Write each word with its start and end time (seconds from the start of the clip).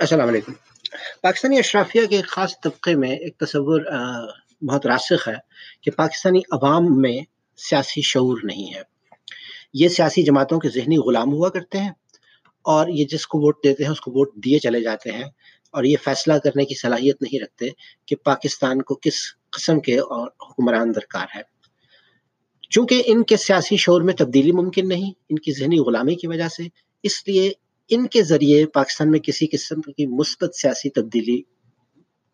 السلام 0.00 0.28
علیکم۔ 0.28 0.52
پاکستانی 1.22 1.58
اشرافیہ 1.58 2.06
کے 2.06 2.22
خاص 2.22 2.60
طبقے 2.60 2.94
میں 2.94 3.10
ایک 3.10 3.38
تصور 3.38 3.80
بہت 4.62 4.86
راسخ 4.86 5.28
ہے 5.28 5.34
کہ 5.82 5.90
پاکستانی 5.90 6.40
عوام 6.52 7.00
میں 7.00 7.18
سیاسی 7.56 8.00
شعور 8.02 8.38
نہیں 8.42 8.74
ہے۔ 8.74 8.82
یہ 9.74 9.88
سیاسی 9.88 10.22
جماعتوں 10.22 10.58
کے 10.58 10.68
ذہنی 10.68 10.96
غلام 10.96 11.32
ہوا 11.32 11.48
کرتے 11.48 11.78
ہیں 11.78 11.90
اور 12.62 12.88
یہ 12.88 13.04
جس 13.04 13.26
کو 13.26 13.38
ووٹ 13.38 13.64
دیتے 13.64 13.84
ہیں 13.84 13.90
اس 13.90 14.00
کو 14.00 14.10
ووٹ 14.10 14.34
دیے 14.34 14.58
چلے 14.58 14.80
جاتے 14.80 15.12
ہیں 15.12 15.24
اور 15.70 15.84
یہ 15.84 15.96
فیصلہ 16.04 16.32
کرنے 16.44 16.64
کی 16.64 16.74
صلاحیت 16.74 17.22
نہیں 17.22 17.40
رکھتے 17.40 17.68
کہ 18.06 18.16
پاکستان 18.16 18.82
کو 18.82 18.98
کس 19.02 19.14
قسم 19.50 19.80
کے 19.80 19.98
اور 19.98 20.26
حکمران 20.26 20.94
درکار 20.94 21.26
ہے۔ 21.34 21.42
چونکہ 22.70 23.02
ان 23.06 23.22
کے 23.22 23.36
سیاسی 23.36 23.76
شعور 23.76 24.00
میں 24.00 24.14
تبدیلی 24.14 24.52
ممکن 24.52 24.88
نہیں، 24.88 25.12
ان 25.28 25.38
کی 25.38 25.52
ذہنی 25.52 25.78
غلامی 25.78 26.14
کی 26.14 26.26
وجہ 26.26 26.48
سے، 26.48 26.62
اس 27.02 27.28
لیے 27.28 27.52
ان 27.90 28.06
کے 28.06 28.22
ذریعے 28.22 28.66
پاکستان 28.66 29.10
میں 29.10 29.20
کسی 29.20 29.46
قسم 29.46 29.80
کی 29.80 30.06
مثبت 30.06 30.54
سیاسی 30.54 30.90
تبدیلی 30.90 31.42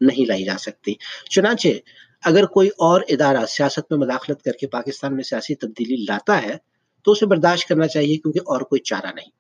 نہیں 0.01 0.27
لائی 0.27 0.45
جا 0.45 0.57
سکتی۔ 0.59 0.95
چنانچہ 1.31 1.69
اگر 2.25 2.47
کوئی 2.47 2.69
اور 2.69 3.01
ادارہ 3.09 3.47
سیاست 3.47 3.93
میں 3.93 3.99
مداخلت 3.99 4.43
کر 4.43 4.53
کے 4.53 4.67
پاکستان 4.67 5.15
میں 5.15 5.25
سیاسی 5.25 5.55
تبدیلی 5.55 5.97
لاتا 6.09 6.43
ہے، 6.43 6.57
تو 7.05 7.13
اسے 7.13 7.27
برداشت 7.27 7.69
کرنا 7.69 7.87
چاہیے 7.87 8.17
کیونکہ 8.17 8.39
اور 8.39 8.61
کوئی 8.61 8.81
چارہ 8.81 9.13
نہیں۔ 9.15 9.31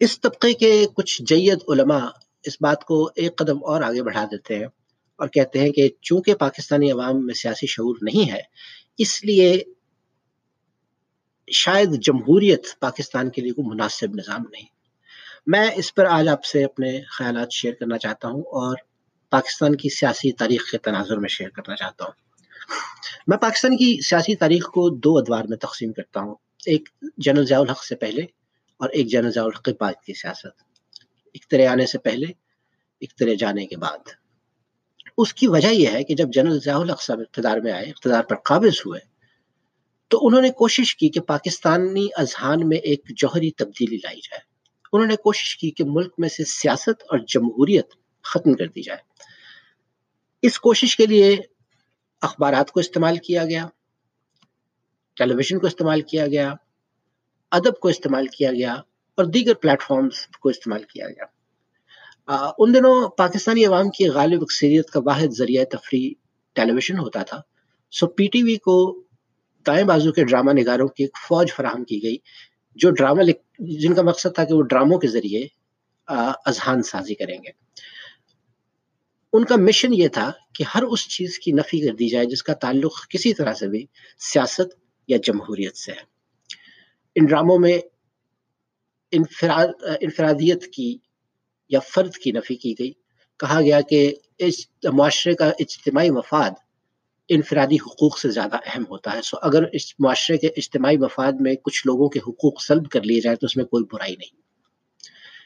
اس 0.00 0.20
طبقے 0.20 0.52
کے 0.52 0.86
کچھ 0.94 1.22
جید 1.22 1.58
علماء 1.68 2.06
اس 2.44 2.56
بات 2.60 2.84
کو 2.84 3.10
ایک 3.16 3.36
قدم 3.36 3.64
اور 3.64 3.82
آگے 3.82 4.02
بڑھا 4.02 4.24
دیتے 4.24 4.58
ہیں 4.58 4.66
اور 5.16 5.28
کہتے 5.28 5.58
ہیں 5.58 5.70
کہ 5.70 5.88
چونکہ 6.02 6.34
پاکستانی 6.34 6.90
عوام 6.90 7.26
میں 7.26 7.34
سیاسی 7.34 7.66
شعور 7.66 7.96
نہیں 8.02 8.32
ہے، 8.32 8.40
اس 8.98 9.24
لیے 9.24 9.62
شاید 11.52 12.02
جمہوریت 12.02 12.66
پاکستان 12.80 13.30
کے 13.30 13.42
لیے 13.42 13.52
کوئی 13.52 13.66
مناسب 13.68 14.14
نظام 14.14 14.42
نہیں۔ 14.50 14.64
میں 15.46 15.70
اس 15.76 15.94
پر 15.94 16.04
آج 16.04 16.28
آپ 16.28 16.44
سے 16.44 16.64
اپنے 16.64 17.00
خیالات 17.08 17.52
شیئر 17.52 17.74
کرنا 17.74 17.98
چاہتا 17.98 18.28
ہوں 18.28 18.40
اور 18.40 18.76
پاکستان 19.30 19.76
کی 19.76 19.88
سیاسی 19.88 20.32
تاریخ 20.32 20.70
کے 20.70 20.78
تناظر 20.78 21.16
میں 21.16 21.28
شیئر 21.28 21.48
کرنا 21.48 21.76
چاہتا 21.76 22.04
ہوں۔ 22.04 22.12
میں 23.26 23.38
پاکستان 23.38 23.76
کی 23.76 23.98
سیاسی 24.00 24.36
تاریخ 24.36 24.64
کو 24.66 24.90
دو 24.90 25.18
ادوار 25.18 25.44
میں 25.44 25.56
تقسیم 25.56 25.92
کرتا 25.92 26.20
ہوں۔ 26.20 26.34
ایک 26.66 26.88
جنرل 27.16 27.46
ضیاء 27.46 27.60
الحق 27.60 27.84
سے 27.84 27.94
پہلے 27.94 28.22
اور 28.76 28.88
ایک 28.88 29.06
جنرل 29.06 29.30
ضیاء 29.30 29.44
الحق 29.44 29.64
کے 29.64 29.72
بعد 29.80 29.92
کی 30.06 30.14
سیاست۔ 30.14 30.62
اخترے 31.34 31.66
آنے 31.66 31.86
سے 31.86 31.98
پہلے 31.98 32.26
اخترے 33.00 33.36
جانے 33.36 33.66
کے 33.66 33.76
بعد۔ 33.76 33.98
اس 35.18 35.34
کی 35.34 35.46
وجہ 35.46 35.68
یہ 35.68 35.88
ہے 35.88 36.04
کہ 36.04 36.14
جب 36.14 36.28
جنرل 36.32 36.60
ضیاء 36.60 36.78
الحق 36.78 37.02
صاحب 37.02 37.20
اقتدار 37.20 37.58
میں 37.58 37.72
آئے، 37.72 37.84
اقتدار 37.84 38.22
پر 38.22 38.36
قابض 38.36 38.80
ہوئے 38.86 39.15
تو 40.08 40.26
انہوں 40.26 40.42
نے 40.42 40.50
کوشش 40.50 40.96
کی 40.96 41.08
کہ 41.08 41.20
پاکستانی 41.20 42.06
اذہان 42.16 42.68
میں 42.68 42.76
ایک 42.76 43.08
جوہری 43.16 43.50
تبدیلی 43.50 43.96
لائی 43.96 44.18
جائے۔ 44.18 44.40
انہوں 44.92 45.06
نے 45.06 45.16
کوشش 45.16 45.56
کی 45.56 45.70
کہ 45.70 45.84
ملک 45.86 46.14
میں 46.18 46.28
سے 46.28 46.44
سیاست 46.44 47.02
اور 47.02 47.18
جمہوریت 47.18 47.94
ختم 48.24 48.54
کر 48.54 48.66
دی 48.66 48.82
جائے۔ 48.82 48.98
اس 50.42 50.58
کوشش 50.60 50.96
کے 50.96 51.06
لیے 51.06 51.36
اخبارات 52.22 52.70
کو 52.70 52.80
استعمال 52.80 53.16
کیا 53.16 53.44
گیا 53.44 53.66
ٹیلی 55.16 55.34
ویژن 55.34 55.58
کو 55.58 55.66
استعمال 55.66 56.00
کیا 56.00 56.26
گیا، 56.26 56.54
ادب 57.50 57.78
کو 57.80 57.88
استعمال 57.88 58.26
کیا 58.26 58.52
گیا 58.52 58.74
اور 59.14 59.24
دیگر 59.24 59.54
پلیٹ 59.54 59.82
فارمز 59.82 60.26
کو 60.40 60.48
استعمال 60.48 60.82
کیا 60.82 61.08
گیا۔ 61.08 61.24
ان 62.58 62.74
دنوں 62.74 63.08
پاکستانی 63.08 63.64
عوام 63.64 63.90
کی 63.90 64.08
غالب 64.08 64.42
اکثریت 64.42 64.90
کا 64.90 65.00
واحد 65.04 65.28
ذریعہ 65.28 65.64
تفریح 65.64 66.10
ٹیلی 66.52 66.72
ویژن 66.72 66.98
ہوتا 66.98 67.22
تھا۔ 67.22 67.40
سو 67.92 68.06
پی 68.06 68.26
ٹی 68.26 68.42
وی 68.42 68.56
کو 68.56 68.76
دائیں 69.66 69.84
بازو 69.84 70.12
کے 70.12 70.24
ڈرامہ 70.24 70.50
نگاروں 70.50 70.88
کی 70.88 71.04
ایک 71.04 71.18
فوج 71.28 71.52
فراہم 71.52 71.84
کی 71.84 72.02
گئی، 72.02 72.16
جو 72.76 72.90
ڈرامہ 72.90 73.22
جن 73.58 73.94
کا 73.94 74.02
مقصد 74.02 74.34
تھا 74.34 74.44
کہ 74.44 74.54
وہ 74.54 74.62
ڈراموں 74.62 74.98
کے 74.98 75.08
ذریعے 75.08 75.46
اذہان 76.46 76.82
سازی 76.82 77.14
کریں 77.14 77.38
گے۔ 77.38 77.50
ان 79.32 79.44
کا 79.44 79.56
مشن 79.56 79.94
یہ 79.94 80.08
تھا 80.08 80.32
کہ 80.54 80.64
ہر 80.74 80.82
اس 80.82 81.08
چیز 81.08 81.38
کی 81.38 81.52
نفی 81.52 81.88
کر 81.88 81.94
دی 81.94 82.08
جائے 82.08 82.26
جس 82.26 82.42
کا 82.42 82.54
تعلق 82.54 83.08
کسی 83.08 83.34
طرح 83.34 83.52
سے 83.52 83.68
بھی 83.68 83.86
سیاست 84.18 84.74
یا 85.08 85.18
جمہوریت 85.22 85.76
سے 85.76 85.92
ہے۔ 85.92 86.04
ان 87.14 87.24
ڈراموں 87.24 87.58
میں 87.58 87.78
انفراد 89.12 89.68
انفرادیت 90.00 90.66
کی 90.66 90.98
یا 91.68 91.80
فرد 91.80 92.14
کی 92.14 92.30
نفی 92.30 92.54
کی 92.54 92.74
گئی۔ 92.78 92.92
کہا 93.38 93.60
گیا 93.60 93.80
کہ 93.80 94.14
اس 94.38 94.66
معاشرے 94.92 95.34
کا 95.34 95.52
اجتماعی 95.58 96.10
مفاد 96.10 96.50
انفرادی 97.28 97.76
حقوق 97.76 98.18
سے 98.18 98.30
زیادہ 98.30 98.56
اہم 98.66 98.84
ہوتا 98.90 99.12
ہے۔ 99.12 99.22
سو 99.22 99.36
اگر 99.42 99.62
اس 99.72 100.00
معاشرے 100.00 100.36
کے 100.36 100.46
اجتماعی 100.46 100.96
مفاد 100.96 101.32
میں 101.40 101.54
کچھ 101.54 101.86
لوگوں 101.86 102.08
کے 102.08 102.18
حقوق 102.18 102.62
سلب 102.62 102.88
کر 102.88 103.02
لیے 103.02 103.20
جائے 103.20 103.36
تو 103.36 103.46
اس 103.46 103.56
میں 103.56 103.64
کوئی 103.64 103.84
برائی 103.92 104.16
نہیں۔ 104.16 104.40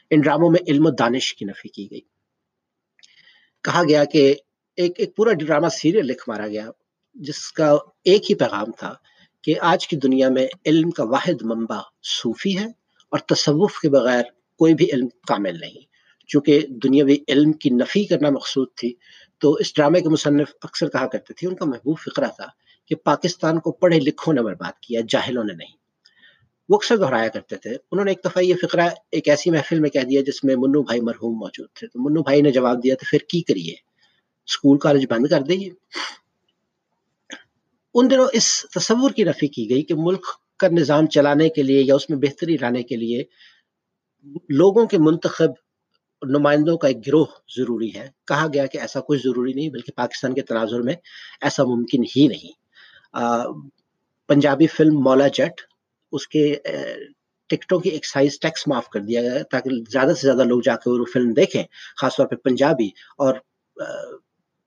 ان 0.09 0.21
ڈراموں 0.21 0.49
میں 0.49 0.59
علم 0.67 0.85
و 0.85 0.89
دانش 0.89 1.33
کی 1.33 1.45
نفی 1.45 1.69
کی 1.69 1.87
گئی۔ 1.91 2.01
کہا 3.63 3.83
گیا 3.89 4.03
کہ 4.03 4.35
ایک 4.75 4.91
ایک 4.97 5.15
پورا 5.15 5.33
ڈرامہ 5.33 5.67
سیریل 5.67 6.05
لکھ 6.05 6.29
مارا 6.29 6.47
گیا، 6.47 6.69
جس 7.13 7.51
کا 7.51 7.77
ایک 8.03 8.29
ہی 8.29 8.35
پیغام 8.35 8.71
تھا 8.77 8.93
کہ 9.43 9.55
آج 9.61 9.87
کی 9.87 9.95
دنیا 9.95 10.29
میں 10.29 10.47
علم 10.65 10.91
کا 10.91 11.03
واحد 11.03 11.41
منبع 11.41 11.79
صوفی 12.03 12.57
ہے 12.57 12.65
اور 13.09 13.19
تصوف 13.19 13.79
کے 13.79 13.89
بغیر 13.89 14.23
کوئی 14.57 14.73
بھی 14.73 14.91
علم 14.93 15.07
کامل 15.07 15.59
نہیں۔ 15.59 15.91
چونکہ 16.27 16.59
دنیاوی 16.69 17.17
علم 17.27 17.51
کی 17.51 17.69
نفی 17.69 18.03
کرنا 18.03 18.29
مقصود 18.29 18.67
تھی 18.75 18.93
تو 19.41 19.53
اس 19.53 19.75
ڈرامے 19.75 20.01
کے 20.01 20.09
مصنف 20.09 20.51
اکثر 20.61 20.89
کہا 20.89 21.07
کرتے 21.07 21.33
تھے، 21.33 21.47
ان 21.47 21.55
کا 21.55 21.65
محبوب 21.65 21.97
فقرہ 21.99 22.27
تھا 22.27 22.45
کہ 22.87 22.95
پاکستان 22.95 23.59
کو 23.59 23.71
پڑھے 23.71 23.99
لکھوں 23.99 24.33
نے 24.33 24.41
برباد 24.41 24.79
کیا، 24.81 25.01
جاہلوں 25.09 25.43
نے 25.43 25.53
نہیں۔ 25.53 25.75
وہ 26.69 26.75
اکثر 26.75 26.97
دہرایا 26.97 27.27
کرتے 27.27 27.55
تھے۔ 27.55 27.69
انہوں 27.69 28.05
نے 28.05 28.11
ایک 28.11 28.19
دفعہ 28.25 28.43
یہ 28.43 28.55
فقرہ 28.61 28.89
ایک 29.11 29.27
ایسی 29.27 29.51
محفل 29.51 29.79
میں 29.79 29.89
کہہ 29.89 30.01
دیا 30.01 30.21
جس 30.21 30.43
میں 30.43 30.55
منو 30.55 30.83
بھائی 30.83 31.01
مرحوم 31.01 31.37
موجود 31.39 31.67
تھے۔ 31.73 31.87
تو 31.87 32.09
منو 32.09 32.23
بھائی 32.23 32.41
نے 32.41 32.51
جواب 32.51 32.83
دیا 32.83 32.95
تو 32.95 33.05
پھر 33.09 33.19
کی 33.29 33.41
کریے؟ 33.41 33.73
اسکول 34.45 34.77
کالج 34.77 35.05
بند 35.09 35.27
کر 35.27 35.41
دیے۔ 35.41 35.69
ان 37.93 38.11
دنوں 38.11 38.27
اس 38.33 38.65
تصور 38.75 39.11
کی 39.11 39.23
نفی 39.23 39.47
کی 39.47 39.69
گئی 39.69 39.83
کہ 39.83 39.93
ملک 39.97 40.25
کا 40.57 40.67
نظام 40.67 41.05
چلانے 41.05 41.49
کے 41.49 41.63
لیے 41.63 41.83
یا 41.83 41.95
اس 41.95 42.09
میں 42.09 42.17
بہتری 42.17 42.57
لانے 42.61 42.83
کے 42.83 42.95
لیے 42.95 43.23
لوگوں 44.49 44.85
کے 44.85 44.97
منتخب 44.97 45.49
نمائندوں 46.29 46.77
کا 46.77 46.87
ایک 46.87 47.07
گروہ 47.07 47.25
ضروری 47.57 47.95
ہے۔ 47.95 48.07
کہا 48.27 48.47
گیا 48.53 48.65
کہ 48.65 48.77
ایسا 48.77 48.99
کچھ 48.99 49.19
ضروری 49.23 49.53
نہیں، 49.53 49.69
بلکہ 49.69 49.91
پاکستان 49.95 50.33
کے 50.33 50.41
تناظر 50.41 50.81
میں 50.81 50.93
ایسا 51.41 51.63
ممکن 51.63 52.03
ہی 52.15 52.27
نہیں۔ 52.27 52.51
پنجابی 54.27 54.67
فلم 54.67 54.99
مولا 54.99 55.27
جٹ، 55.27 55.61
اس 56.11 56.27
کے 56.27 56.55
ٹکٹوں 57.49 57.79
کی 57.79 57.89
ایک 57.89 58.05
سائز 58.05 58.39
ٹیکس 58.39 58.67
معاف 58.67 58.89
کر 58.89 58.99
دیا 58.99 59.21
گیا 59.21 59.41
تاکہ 59.51 59.69
زیادہ 59.91 60.13
سے 60.13 60.27
زیادہ 60.27 60.43
لوگ 60.43 60.61
جا 60.63 60.75
کے 60.75 60.89
وہ 60.89 61.05
فلم 61.13 61.33
دیکھیں، 61.33 61.63
خاص 62.01 62.15
طور 62.17 62.25
پہ 62.25 62.35
پنجابی۔ 62.35 62.89
اور 63.17 63.33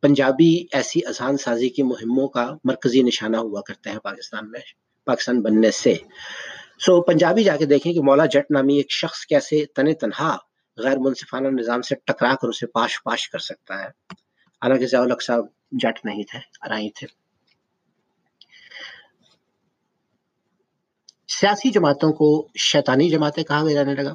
پنجابی 0.01 0.67
ایسی 0.73 1.01
اذہان 1.07 1.37
سازی 1.37 1.69
کی 1.69 1.83
مہموں 1.83 2.29
کا 2.29 2.57
مرکزی 2.65 3.03
نشانہ 3.03 3.37
ہوا 3.37 3.61
کرتے 3.61 3.91
ہیں 3.91 3.99
پاکستان 3.99 4.51
میں، 4.51 4.61
پاکستان 5.07 5.41
بننے 5.41 5.71
سے۔ 5.71 5.95
سو 6.81 7.01
پنجابی 7.03 7.43
جا 7.45 7.57
کے 7.57 7.67
دیکھیں 7.67 7.93
کہ 7.93 8.01
مولا 8.01 8.27
جٹ 8.27 8.51
نامی 8.51 8.77
ایک 8.77 8.91
شخص 8.91 9.25
کیسے 9.27 9.65
تن 9.67 9.95
تنہا 9.95 10.37
غیر 10.77 10.99
منصفانہ 10.99 11.49
نظام 11.49 11.83
سے 11.83 11.95
ٹکرا 11.95 12.35
کر 12.35 12.49
اسے 12.49 12.67
پاش 12.67 13.03
پاش 13.03 13.29
کر 13.29 13.39
سکتا 13.39 13.83
ہے۔ 13.83 13.89
حالانکہ 14.63 14.87
ضیاء 14.87 15.01
الحق 15.01 15.23
صاحب 15.23 15.47
جٹ 15.73 16.05
نہیں 16.05 16.23
تھے 16.23 16.39
ارائی 16.63 16.91
تھے۔ 16.91 17.07
سیاسی 21.29 21.71
جماعتوں 21.71 22.13
کو 22.13 22.49
شیطانی 22.59 23.11
جماعتیں 23.11 23.45
کہا 23.45 23.73
جانے 23.73 23.95
لگا۔ 23.95 24.13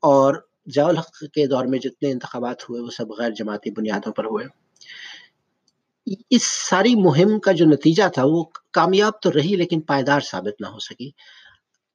اور 0.00 0.34
ضیاء 0.66 0.86
الحق 0.86 1.18
کے 1.18 1.46
دور 1.46 1.64
میں 1.64 1.78
جتنے 1.78 2.10
انتخابات 2.10 2.70
ہوئے، 2.70 2.80
وہ 2.80 2.90
سب 2.90 3.10
غیر 3.10 3.30
جماعتی 3.30 3.70
بنیادوں 3.70 4.12
پر 4.12 4.24
ہوئے۔ 4.24 4.46
اس 6.30 6.42
ساری 6.42 6.94
مہم 6.94 7.40
کا 7.40 7.52
جو 7.52 7.64
نتیجہ 7.64 8.08
تھا، 8.14 8.22
وہ 8.24 8.44
کامیاب 8.72 9.12
تو 9.22 9.32
رہی 9.32 9.56
لیکن 9.56 9.80
پائیدار 9.80 10.20
ثابت 10.20 10.60
نہ 10.60 10.66
ہو 10.66 10.78
سکی۔ 10.78 11.10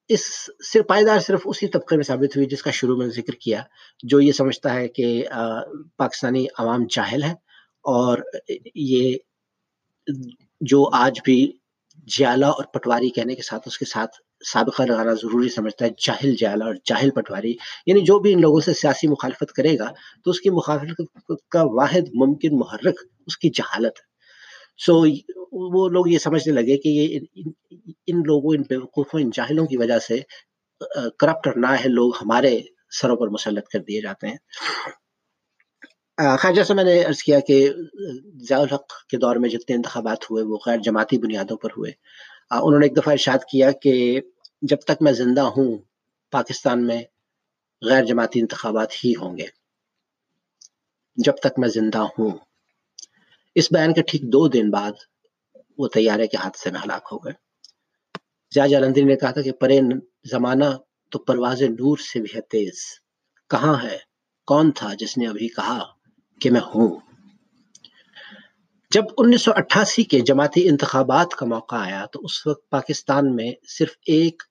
اس 0.10 0.26
صرف 0.64 0.88
پائیدار 0.88 1.20
صرف 1.20 1.42
اسی 1.46 1.68
طبقے 1.68 1.96
میں 1.96 2.04
ثابت 2.04 2.36
ہوئی 2.36 2.48
جس 2.48 2.62
کا 2.64 2.72
شروع 2.72 2.98
میں 2.98 3.08
ذکر 3.08 3.36
کیا، 3.42 3.62
جو 4.04 4.20
یہ 4.22 4.32
سمجھتا 4.32 4.74
ہے 4.74 4.88
کہ 4.88 5.24
پاکستانی 5.98 6.46
عوام 6.58 6.86
جاہل 6.90 7.24
ہے 7.24 7.34
اور 7.86 8.18
یہ 8.76 9.18
جو 10.62 10.88
آج 10.94 11.20
بھی 11.26 11.40
جیالہ 12.08 12.46
اور 12.46 12.64
پٹواری 12.74 13.10
کہنے 13.10 13.36
کے 13.36 13.42
ساتھ، 13.42 13.68
اس 13.68 13.78
کے 13.78 13.86
ساتھ 13.86 14.16
سابقہ 14.46 14.84
لگانا 14.84 15.14
ضروری 15.14 15.50
سمجھتا 15.50 15.86
ہے، 15.86 15.90
جاہل 16.06 16.36
جیالہ 16.36 16.64
اور 16.64 16.76
جاہل 16.86 17.10
پٹواری 17.10 17.54
یعنی 17.86 18.02
جو 18.06 18.20
بھی 18.20 18.34
ان 18.34 18.42
لوگوں 18.42 18.60
سے 18.62 18.74
سیاسی 18.74 19.08
مخالفت 19.08 19.52
کرے 19.54 19.78
گا 19.80 19.92
تو 20.24 20.32
اس 20.32 20.42
کی 20.42 20.50
مخالفت 20.50 21.48
کا 21.52 21.64
واحد 21.74 22.14
ممکن 22.16 22.58
محرک 22.60 23.02
اس 23.28 23.38
کی 23.38 23.50
جہالت 23.50 24.00
ہے۔ 24.00 24.06
سو 24.80 25.04
وہ 25.52 25.90
لوگ 25.90 26.08
یہ 26.08 26.18
سمجھنے 26.18 26.54
لگے 26.54 26.78
کہ 26.78 26.90
یہ 26.90 27.20
ان 28.08 28.20
لوگوں، 28.26 28.56
ان 28.56 28.62
بیوقوفوں 28.70 29.20
ان 29.20 29.30
جاہلوں 29.34 29.66
کی 29.66 29.78
وجہ 29.78 30.00
سے 30.00 30.20
کرپٹ 31.20 31.48
اور 31.48 31.56
نااہل 31.56 31.92
لوگ 31.92 32.16
ہمارے 32.22 32.62
سروں 32.92 33.16
پر 33.16 33.28
مسلط 33.28 33.68
کر 33.68 33.80
دیے 33.80 34.02
جاتے 34.02 34.28
ہیں۔ 34.28 34.38
خیر 36.40 36.54
جیسے 36.54 36.74
میں 36.74 36.84
نے 36.84 37.04
عرض 37.04 37.24
کیا 37.24 37.40
کہ 37.40 37.70
ضیاء 38.36 38.60
الحق 38.60 39.06
کے 39.10 39.18
دور 39.18 39.36
میں 39.36 39.50
جتنے 39.50 39.76
انتخابات 39.76 40.32
ہوئے، 40.32 40.44
وہ 40.44 40.58
غیر 40.66 40.78
جماعتی 40.78 41.18
بنیادوں 41.18 41.58
پر 41.58 41.70
ہوئے۔ 41.78 41.92
انہوں 42.52 42.80
نے 42.80 42.86
ایک 42.86 42.98
دفعہ 42.98 43.12
ارشاد 43.12 43.38
کیا 43.52 43.72
کہ 43.72 44.22
جب 44.62 44.78
تک 44.78 45.02
میں 45.02 45.12
زندہ 45.12 45.42
ہوں، 45.42 45.78
پاکستان 46.32 46.88
میں 46.88 47.04
غیر 47.82 48.04
جماعتی 48.04 48.40
انتخابات 48.40 49.06
ہی 49.06 49.14
ہوں 49.22 49.38
گے۔ 49.38 49.46
جب 51.16 51.36
تک 51.36 51.60
میں 51.60 51.70
زندہ 51.70 51.98
ہوں۔ 51.98 52.38
اس 53.56 53.72
بیان 53.72 53.94
کے 53.94 54.02
ٹھیک 54.02 54.22
دو 54.22 54.48
دن 54.48 54.70
بعد 54.70 54.92
وہ 55.78 55.88
تیارے 55.88 56.28
کے 56.28 56.38
حادثے 56.38 56.72
میں 56.72 56.80
ہلاک 56.80 57.10
ہو 57.12 57.18
گئے۔ 57.18 57.34
زیا 58.54 58.68
جالندری 58.68 59.04
نے 59.04 59.16
کہا 59.16 59.32
تھا 59.32 59.42
کہ 59.42 59.52
پرے 59.52 59.80
زمانہ 60.32 60.66
تو 61.12 61.20
پرواز 61.20 61.62
نور 61.62 61.98
سے 61.98 62.20
بھی 62.20 62.30
ہے 62.36 62.42
تیز۔ 62.42 62.80
کہاں 63.50 63.84
ہے؟ 63.84 63.98
کون 64.48 64.72
تھا 64.72 64.94
جس 64.94 65.18
نے 65.18 65.28
ابھی 65.28 65.48
کہا 65.48 65.84
کہ 66.42 66.52
میں 66.52 66.62
ہوں؟ 66.62 67.00
جب 68.92 69.04
انیس 69.18 69.42
سو 69.42 69.52
اٹھاسی 69.56 70.04
کے 70.04 70.20
جماعتی 70.20 70.70
انتخابات 70.70 71.32
کا 71.32 71.46
موقع 71.46 71.76
آیا 71.76 72.06
تو 72.06 72.20
اس 72.24 72.48
وقت 72.48 72.70
پاکستان 72.70 73.36
میں 73.36 73.52
صرف 73.68 73.96
ایک 74.06 74.44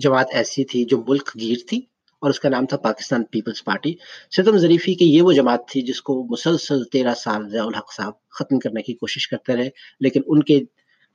جماعت 0.00 0.26
ایسی 0.32 0.64
تھی 0.64 0.84
جو 0.84 1.04
ملک 1.08 1.30
گیر 1.40 1.56
تھی۔ 1.68 1.80
اور 2.20 2.30
اس 2.30 2.40
کا 2.40 2.48
نام 2.48 2.66
تھا 2.66 2.76
پاکستان 2.76 3.24
پیپلز 3.24 3.64
پارٹی۔ 3.64 3.94
ستم 4.36 4.58
ظریفی 4.58 4.94
کی 4.94 5.04
یہ 5.04 5.22
وہ 5.22 5.32
جماعت 5.32 5.68
تھی 5.68 5.82
جس 5.82 6.02
کو 6.02 6.26
مسلسل 6.30 6.84
تیرہ 6.84 7.14
سال 7.14 7.48
ضیاء 7.50 7.64
الحق 7.64 7.92
صاحب 7.96 8.12
ختم 8.28 8.58
کرنے 8.58 8.82
کی 8.82 8.92
کوشش 8.92 9.28
کرتے 9.28 9.56
رہے، 9.56 9.68
لیکن 10.00 10.20
ان 10.26 10.42
کے 10.42 10.60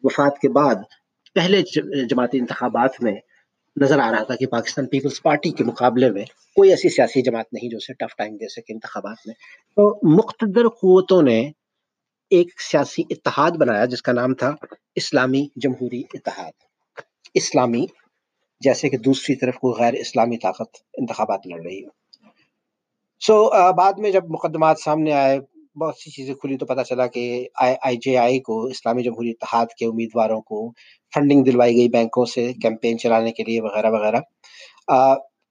وفات 0.04 0.40
کے 0.40 0.50
بعد 0.50 0.76
پہلے 1.36 1.62
جماعتی 2.06 2.40
انتخابات 2.40 3.02
میں 3.02 3.16
نظر 3.82 4.00
آ 4.00 4.12
رہا 4.12 4.24
تھا 4.24 4.36
کہ 4.36 4.46
پاکستان 4.46 4.86
پیپلز 4.86 5.22
پارٹی 5.22 5.52
کے 5.52 5.64
مقابلے 5.64 6.10
میں 6.10 6.26
کوئی 6.56 6.70
ایسی 6.70 6.90
سیاسی 6.90 7.22
جماعت 7.22 7.54
نہیں 7.54 7.70
جو 7.70 7.78
اسے 7.78 7.94
ٹف 7.94 8.16
ٹائم 8.18 8.36
دے 8.36 8.48
سکے 8.48 8.74
انتخابات 8.74 9.28
میں۔ 9.28 9.36
تو 9.76 10.16
مقتدر 10.18 10.68
قوتوں 10.68 11.22
نے 11.22 11.52
ایک 12.30 12.62
سیاسی 12.62 13.04
اتحاد 13.10 13.52
بنایا 13.52 13.86
جس 13.86 14.02
کا 14.02 14.12
نام 14.12 14.34
تھا 14.34 14.56
اسلامی 14.96 15.48
جمہوری 15.56 16.02
اتحاد۔ 16.14 16.52
اسلامی 17.34 17.86
جیسے 18.64 18.90
کہ 18.90 18.98
دوسری 18.98 19.36
طرف 19.36 19.56
کوئی 19.56 19.74
غیر 19.80 19.94
اسلامی 19.94 20.38
طاقت 20.38 20.78
انتخابات 20.98 21.48
لڑ 21.48 21.62
رہی 21.64 21.80
ہے 21.84 21.90
سو 23.22 23.36
بعد 23.78 23.94
میں 23.98 24.12
جب 24.12 24.30
مقدمات 24.30 24.80
سامنے 24.80 25.12
آئے، 25.14 25.40
بہت 25.80 25.98
سی 25.98 26.12
چیزیں 26.12 26.34
کھلی 26.34 26.58
تو 26.58 26.66
پتا 26.66 26.84
چلا 26.84 27.08
کہ 27.08 27.24
آئی 27.62 27.98
جے 28.02 28.18
آئی 28.18 28.40
کو، 28.40 28.64
اسلامی 28.66 29.04
جمہوری 29.04 29.30
اتحاد 29.30 29.66
کے 29.78 29.86
امیدواروں 29.86 30.42
کو 30.42 30.72
فنڈنگ 31.14 31.44
دلوائی 31.44 31.76
گئی 31.76 31.90
بینکوں 31.90 32.26
سے 32.26 32.52
کیمپین 32.62 32.98
چلانے 33.00 33.32
کے 33.32 33.44
لیے 33.44 33.62
وغیرہ 33.62 33.92
وغیرہ۔ 33.92 34.20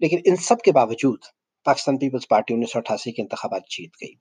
لیکن 0.00 0.18
ان 0.24 0.36
سب 0.36 0.58
کے 0.58 0.72
باوجود 0.72 1.18
پاکستان 1.66 1.98
پیپلز 1.98 2.28
پارٹی 2.28 2.54
انیس 2.54 2.72
سو 2.72 2.78
اٹھاسی 2.78 3.12
کے 3.12 3.22
انتخابات 3.22 3.62
جیت 3.70 4.02
گئی۔ 4.02 4.14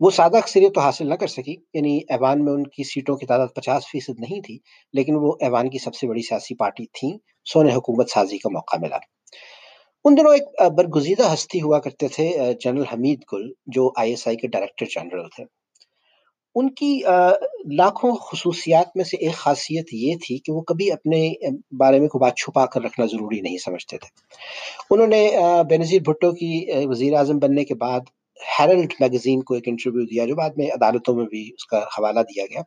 وہ 0.00 0.10
سادہ 0.10 0.36
اکثریت 0.36 0.74
تو 0.74 0.80
حاصل 0.80 1.08
نہ 1.08 1.14
کر 1.14 1.26
سکی 1.26 1.54
یعنی 1.74 1.96
ایوان 2.08 2.44
میں 2.44 2.52
ان 2.52 2.62
کی 2.66 2.84
سیٹوں 2.84 3.16
کی 3.16 3.26
تعداد 3.26 3.48
پچاس 3.54 3.86
فیصد 3.92 4.20
نہیں 4.20 4.40
تھی، 4.40 4.58
لیکن 4.94 5.14
وہ 5.14 5.32
ایوان 5.40 5.70
کی 5.70 5.78
سب 5.78 5.94
سے 5.94 6.06
بڑی 6.06 6.22
سیاسی 6.22 6.54
پارٹی 6.54 6.84
تھیں، 6.92 7.16
سونے 7.46 7.74
حکومت 7.74 8.10
سازی 8.10 8.38
کا 8.38 8.48
موقع 8.52 8.76
ملا۔ 8.80 8.98
ان 10.04 10.16
دنوں 10.16 10.32
ایک 10.32 10.62
برگزیدہ 10.76 11.32
ہستی 11.32 11.60
ہوا 11.60 11.78
کرتے 11.78 12.08
تھے 12.08 12.30
جنرل 12.64 12.84
حمید 12.92 13.22
گل، 13.32 13.48
جو 13.66 13.90
آئی 13.96 14.10
ایس 14.10 14.26
آئی 14.26 14.36
کے 14.36 14.46
ڈائریکٹر 14.46 14.86
جنرل 14.86 15.28
تھے۔ 15.36 15.44
ان 16.56 16.68
کی 16.74 17.00
لاکھوں 17.76 18.14
خصوصیات 18.22 18.96
میں 18.96 19.04
سے 19.04 19.16
ایک 19.16 19.34
خاصیت 19.34 19.92
یہ 19.94 20.14
تھی 20.26 20.38
کہ 20.38 20.52
وہ 20.52 20.60
کبھی 20.60 20.90
اپنے 20.92 21.18
بارے 21.78 21.98
میں 22.00 22.08
کوئی 22.08 22.20
بات 22.20 22.36
چھپا 22.36 22.64
کر 22.66 22.82
رکھنا 22.82 23.06
ضروری 23.06 23.40
نہیں 23.40 23.56
سمجھتے 23.64 23.98
تھے۔ 23.98 24.08
انہوں 24.90 25.06
نے 25.06 25.20
بینظیر 25.68 26.00
بھٹو 26.00 26.30
کی 26.32 26.50
وزیر 26.88 27.14
اعظم 27.14 27.38
بننے 27.38 27.64
کے 27.64 27.74
بعد 27.74 28.00
ہیرلڈ 28.58 28.94
میگزین 29.00 29.42
کو 29.42 29.54
ایک 29.54 29.68
انٹرویو 29.68 30.04
دیا 30.04 30.24
جو 30.24 30.34
بعد 30.34 30.50
میں 30.56 30.66
عدالتوں 30.66 31.14
میں 31.14 31.24
بھی 31.24 31.48
اس 31.48 31.66
کا 31.66 31.78
حوالہ 31.98 32.20
دیا 32.20 32.44
گیا 32.44 32.62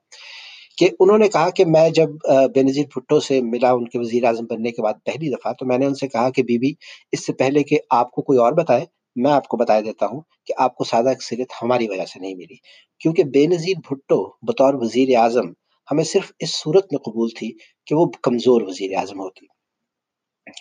کہ 0.78 0.90
انہوں 1.00 1.18
نے 1.18 1.28
کہا 1.28 1.50
کہ 1.50 1.66
میں 1.66 1.90
جب 1.90 2.10
بینظیر 2.56 2.86
بھٹو 2.96 3.20
سے 3.20 3.42
ملا 3.42 3.72
ان 3.72 3.88
کے 3.88 4.00
وزیر 4.00 4.24
اعظم 4.24 4.46
بننے 4.46 4.72
کے 4.72 4.82
بعد 4.82 4.94
پہلی 5.06 5.30
دفعہ 5.30 5.54
تو 5.54 5.66
میں 5.66 5.78
نے 5.78 5.86
ان 5.86 5.96
سے 5.96 6.08
کہا 6.08 6.30
کہ 6.30 6.44
بی 6.44 6.58
بی، 6.58 6.72
اس 7.12 7.26
سے 7.26 7.34
پہلے 7.34 7.64
کہ 7.64 7.78
آپ 7.90 8.12
کو 8.12 8.22
کوئی 8.22 8.40
اور 8.40 8.54
بتائے، 8.54 8.86
میں 9.16 9.32
آپ 9.32 9.48
کو 9.48 9.58
بتا 9.58 9.80
دیتا 9.80 10.06
ہوں 10.06 10.22
کہ 10.46 10.54
آپ 10.58 10.76
کو 10.76 10.84
سادہ 10.84 11.10
اکثریت 11.10 11.54
ہماری 11.62 11.88
وجہ 11.90 12.06
سے 12.06 12.20
نہیں 12.20 12.36
ملی۔ 12.36 12.56
کیونکہ 13.02 13.24
بے 13.24 13.46
نظیر 13.48 13.78
بھٹو 13.90 14.24
بطور 14.42 14.74
وزیر 14.74 15.16
اعظم 15.18 15.52
ہمیں 15.88 16.04
صرف 16.04 16.32
اس 16.40 16.54
صورت 16.56 16.94
میں 16.94 17.00
قبول 17.00 17.30
تھی 17.30 17.52
کہ 17.88 17.96
وہ 17.96 18.06
کمزور 18.22 18.62
وزیر 18.62 18.98
اعظم 18.98 19.20
ہوتی۔ 19.20 19.46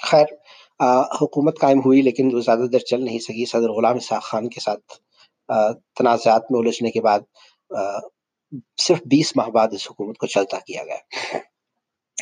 خیر 0.02 0.26
حکومت 1.20 1.58
قائم 1.60 1.78
ہوئی 1.78 2.02
لیکن 2.02 2.34
وہ 2.34 2.40
زیادہ 2.40 2.66
در 2.72 2.78
چل 2.90 3.04
نہیں 3.04 3.18
سکی۔ 3.18 3.44
صدر 3.46 3.70
غلام 3.72 3.96
اسحاق 3.96 4.22
خان 4.22 4.48
کے 4.48 4.60
ساتھ 4.60 4.98
تنازعات 5.98 6.50
میں 6.50 6.60
الجھنے 6.60 6.90
کے 6.90 7.00
بعد 7.00 7.20
صرف 8.78 9.00
بیس 9.10 9.36
ماہ 9.36 9.48
بعد 9.48 9.68
اس 9.72 9.86
حکومت 9.90 10.16
کو 10.18 10.26
چلتا 10.26 10.58
کیا 10.58 10.84
گیا۔ 10.84 11.38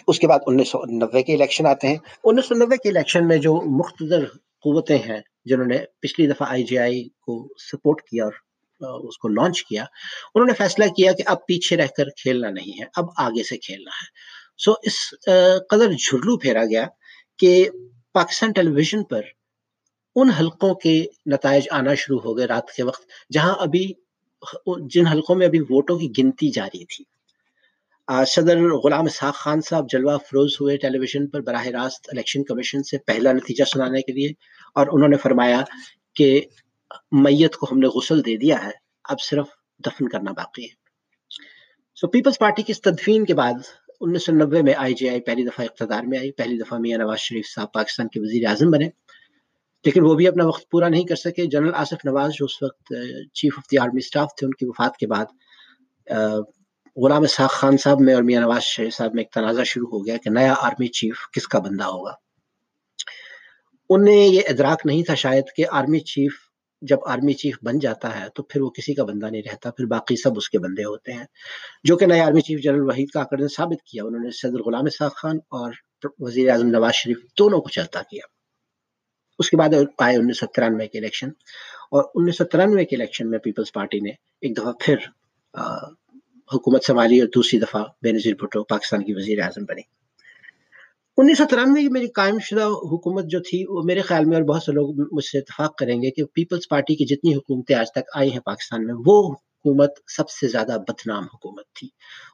اس 0.06 0.18
کے 0.18 0.26
بعد 0.26 0.38
انیس 0.46 0.68
سو 0.68 0.78
نوے 0.90 1.22
کے 1.22 1.34
الیکشن 1.34 1.66
آتے 1.66 1.88
ہیں۔ 1.88 1.96
انیس 2.24 2.48
سو 2.48 2.54
نوے 2.54 2.76
کے 2.76 2.88
الیکشن 2.88 3.26
میں 3.28 3.36
جو 3.36 3.54
مختلف 3.78 4.28
قوتیں 4.64 4.98
ہیں، 4.98 5.20
جنہوں 5.44 5.66
نے 5.66 5.78
پچھلی 6.02 6.26
دفعہ 6.26 6.48
آئی 6.50 6.62
جے 6.64 6.78
آئی 6.78 7.02
کو 7.26 7.36
سپورٹ 7.62 8.02
کیا 8.02 8.24
اور 8.24 9.08
اس 9.08 9.18
کو 9.18 9.28
لانچ 9.30 9.62
کیا، 9.64 9.84
انہوں 10.34 10.46
نے 10.46 10.54
فیصلہ 10.58 10.84
کیا 10.96 11.12
کہ 11.12 11.22
اب 11.26 11.46
پیچھے 11.46 11.76
رہ 11.76 11.86
کر 11.96 12.08
کھیلنا 12.22 12.50
نہیں 12.50 12.80
ہے، 12.80 12.86
اب 12.96 13.04
آگے 13.16 13.42
سے 13.42 13.56
کھیلنا 13.58 13.90
ہے۔ 13.90 14.06
سو 14.58 14.72
اس 14.82 14.96
قدر 15.70 15.92
جھرلو 15.92 16.36
پھیرا 16.38 16.64
گیا 16.64 16.84
کہ 17.38 17.68
پاکستان 18.14 18.52
ٹیلی 18.52 18.70
ویژن 18.70 19.02
پر 19.04 19.22
ان 20.16 20.30
حلقوں 20.30 20.74
کے 20.74 20.94
نتائج 21.26 21.68
آنا 21.70 21.94
شروع 21.94 22.18
ہو 22.20 22.36
گئے 22.36 22.46
رات 22.46 22.70
کے 22.72 22.82
وقت، 22.82 23.02
جہاں 23.32 23.54
ابھی 23.60 23.86
جن 24.90 25.06
حلقوں 25.06 25.36
میں 25.36 25.46
ابھی 25.46 25.60
ووٹوں 25.60 25.98
کی 25.98 26.08
گنتی 26.18 26.48
جاری 26.50 26.84
تھی۔ 26.84 27.04
صدر 28.26 28.60
غلام 28.84 29.06
اسحاق 29.06 29.34
خان 29.34 29.60
صاحب 29.60 29.90
جلوہ 29.90 30.16
فروز 30.28 30.56
ہوئے 30.60 30.76
ٹیلی 30.76 30.98
ویژن 30.98 31.26
پر، 31.26 31.40
براہ 31.40 31.66
راست 31.68 32.08
الیکشن 32.12 32.44
کمیشن 32.44 32.82
سے 32.82 32.98
پہلا 32.98 33.32
نتیجہ 33.32 33.64
سنانے 33.64 34.02
کے 34.02 34.12
لیے، 34.12 34.28
اور 34.74 34.86
انہوں 34.92 35.08
نے 35.08 35.16
فرمایا 35.16 35.60
کہ 36.16 36.40
میت 37.20 37.56
کو 37.56 37.66
ہم 37.72 37.78
نے 37.78 37.88
غسل 37.88 38.24
دے 38.26 38.36
دیا 38.36 38.64
ہے، 38.64 38.70
اب 39.04 39.20
صرف 39.20 39.46
دفن 39.86 40.08
کرنا 40.08 40.32
باقی 40.32 40.64
ہے۔ 40.64 40.74
سو 41.98 42.06
پیپلز 42.08 42.38
پارٹی 42.38 42.62
کی 42.62 42.72
اس 42.72 42.80
تدفین 42.82 43.24
کے 43.24 43.34
بعد 43.34 43.58
انیس 44.00 44.26
سو 44.26 44.32
نوے 44.32 44.62
میں 44.62 44.74
آئی 44.76 44.94
جے 44.94 45.10
آئی 45.10 45.20
پہلی 45.20 45.44
دفعہ 45.44 45.66
اقتدار 45.66 46.02
میں 46.02 46.18
آئی، 46.18 46.32
پہلی 46.32 46.58
دفعہ 46.58 46.78
میاں 46.78 46.98
نواز 46.98 47.18
شریف 47.18 47.46
صاحب 47.54 47.72
پاکستان 47.72 48.08
کے 48.08 48.20
وزیر 48.20 48.46
اعظم 48.46 48.70
بنے۔ 48.70 48.88
لیکن 49.84 50.04
وہ 50.04 50.14
بھی 50.14 50.28
اپنا 50.28 50.46
وقت 50.46 50.70
پورا 50.70 50.88
نہیں 50.88 51.04
کر 51.04 51.16
سکے۔ 51.16 51.46
جنرل 51.46 51.74
آصف 51.74 52.04
نواز 52.04 52.30
جو 52.34 52.44
اس 52.44 52.62
وقت 52.62 52.92
chief 53.32 53.54
of 53.58 53.64
the 53.70 53.78
army 53.78 53.98
staff 53.98 54.34
تھے، 54.36 54.46
ان 54.46 54.52
کی 54.52 54.66
وفات 54.66 54.96
کے 54.96 55.06
بعد 55.06 55.24
غلام 56.96 57.22
اسحاق 57.22 57.50
خان 57.50 57.76
صاحب 57.76 58.00
میں 58.00 58.14
اور 58.14 58.22
میاں 58.22 58.40
نواز 58.40 58.62
شریف 58.62 58.94
صاحب 58.94 59.14
میں 59.14 59.22
ایک 59.22 59.32
تنازع 59.32 59.62
شروع 59.62 59.86
ہو 59.92 60.06
گیا 60.06 60.16
کہ 60.16 60.30
نیا 60.30 60.54
آرمی 60.58 60.88
چیف 60.88 61.16
کس 61.32 61.48
کا 61.48 61.58
بندہ 61.58 61.84
ہوگا۔ 61.84 62.12
انہیں 63.90 64.28
یہ 64.28 64.40
ادراک 64.48 64.80
نہیں 64.84 65.02
تھا 65.02 65.14
شاید 65.14 65.44
کہ 65.56 65.64
آرمی 65.70 66.00
چیف 66.00 66.47
جب 66.82 66.98
آرمی 67.06 67.32
چیف 67.32 67.56
بن 67.62 67.78
جاتا 67.78 68.20
ہے 68.20 68.26
تو 68.34 68.42
پھر 68.42 68.60
وہ 68.60 68.70
کسی 68.70 68.94
کا 68.94 69.04
بندہ 69.04 69.26
نہیں 69.26 69.42
رہتا، 69.42 69.70
پھر 69.70 69.84
باقی 69.84 70.16
سب 70.16 70.30
اس 70.36 70.50
کے 70.50 70.58
بندے 70.58 70.84
ہوتے 70.84 71.12
ہیں۔ 71.12 71.24
جو 71.84 71.96
کہ 71.96 72.06
نئے 72.06 72.20
army 72.20 72.40
chief 72.40 72.62
general 72.62 72.86
Waheed 72.86 73.08
Kakar 73.10 73.38
نے 73.38 73.48
ثابت 73.48 73.82
کیا، 73.82 74.04
انہوں 74.04 74.24
نے 74.24 74.30
صدر 74.30 74.62
غلام 74.62 74.84
اسحاق 74.84 75.16
خان 75.16 75.36
اور 75.36 75.72
وزیر 76.18 76.50
اعظم 76.50 76.66
نواز 76.66 76.94
شریف 76.94 77.18
دونوں 77.38 77.60
کو 77.60 77.68
چلتا 77.68 78.02
کیا۔ 78.02 78.20
اس 79.38 79.50
کے 79.50 79.56
بعد 79.56 79.68
آئے 79.98 80.16
انیس 80.16 80.38
سو 80.38 80.46
ترانوے 80.46 80.86
کے 80.86 80.98
الیکشن۔ 80.98 81.28
اور 81.90 82.04
انیس 82.14 82.38
سو 82.38 82.44
ترانوے 82.44 82.84
کے 82.84 82.96
الیکشن 82.96 83.30
میں 83.30 83.38
پیپلز 83.38 83.72
پارٹی 83.72 84.00
نے 84.00 84.10
ایک 84.40 84.56
دفعہ 84.58 84.72
پھر 84.80 84.96
حکومت 86.54 86.84
سنبھالی 86.84 87.20
اور 87.20 87.28
دوسری 87.34 87.60
دفعہ 87.60 87.84
بے 88.02 88.12
نظیر 88.12 88.34
بھٹو 88.34 88.64
پاکستان 88.64 89.04
کی 89.04 89.14
وزیر 89.14 89.42
اعظم 89.42 89.64
بنی۔ 89.64 89.97
انیس 91.20 91.38
سو 91.38 91.44
ترانوے 91.50 91.80
کی 91.80 91.88
میری 91.88 92.06
قائم 92.06 92.38
شدہ 92.38 92.64
حکومت 92.64 93.24
جو 93.24 93.40
تھی، 93.40 93.64
وہ 93.68 93.82
میرے 93.84 94.00
خیال 94.00 94.24
میں 94.24 94.36
اور 94.36 94.44
بہت 94.44 94.62
سے 94.62 94.72
لوگ 94.72 94.90
مجھ 95.12 95.24
سے 95.24 95.38
اتفاق 95.38 95.76
کریں 95.76 96.02
گے 96.02 96.10
کہ 96.10 96.24
پیپلز 96.24 96.68
پارٹی 96.68 96.94
کی 96.94 97.04
جتنی 97.04 97.34
حکومتیں 97.34 97.76
آج 97.76 97.92
تک 97.92 98.10
آئی 98.14 98.32
ہیں 98.32 98.40
پاکستان 98.40 98.86
میں، 98.86 98.94
وہ 99.06 99.32
حکومت 99.32 99.90
سب 100.16 100.30
سے 100.30 100.46
زیادہ 100.46 100.76
بدنام 100.88 101.22
حکومت 101.22 101.64
تھی۔ 101.78 101.88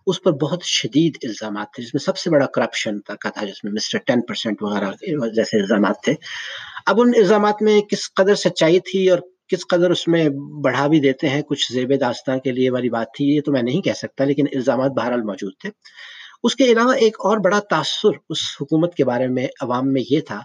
اس 0.06 0.22
پر 0.22 0.32
بہت 0.32 0.64
شدید 0.64 1.16
الزامات 1.22 1.66
تھے، 1.74 1.82
جس 1.82 1.94
میں 1.94 2.00
سب 2.00 2.18
سے 2.18 2.30
بڑا 2.30 2.46
کرپشن 2.46 3.00
کا 3.00 3.30
تھا 3.30 3.46
جس 3.46 3.64
میں 3.64 3.72
مسٹر 3.72 3.98
ٹین 3.98 4.20
پرسینٹ 4.20 4.62
وغیرہ 4.62 4.90
جیسے 5.28 5.60
الزامات 5.60 5.94
تھے۔ 6.04 6.14
اب 6.86 7.00
ان 7.00 7.12
الزامات 7.16 7.62
میں 7.62 7.80
کس 7.80 8.14
قدر 8.14 8.34
سچائی 8.34 8.80
تھی 8.80 9.10
اور 9.10 9.18
کس 9.48 9.66
قدر 9.66 9.90
اس 9.90 10.08
میں 10.08 10.28
بڑھا 10.64 10.86
بھی 10.86 11.00
دیتے 11.00 11.28
ہیں، 11.28 11.42
کچھ 11.42 11.72
زیب 11.72 12.00
داستان 12.00 12.40
کے 12.40 12.52
لیے 12.52 12.70
والی 12.70 12.88
بات 12.88 13.06
تھی، 13.16 13.24
یہ 13.24 13.40
تو 13.40 13.52
میں 13.52 13.62
نہیں 13.62 13.82
کہہ 13.82 13.92
سکتا، 13.92 14.24
لیکن 14.24 14.46
الزامات 14.54 14.90
بہرحال 14.90 15.22
موجود 15.22 15.52
تھے۔ 15.60 15.70
اس 16.44 16.56
کے 16.56 16.64
علاوہ 16.64 16.92
ایک 16.92 17.16
اور 17.18 17.38
بڑا 17.38 17.60
تاثر 17.60 18.16
اس 18.28 18.38
حکومت 18.60 18.94
کے 18.94 19.04
بارے 19.04 19.26
میں 19.28 19.46
عوام 19.60 19.92
میں 19.92 20.02
یہ 20.10 20.20
تھا 20.20 20.40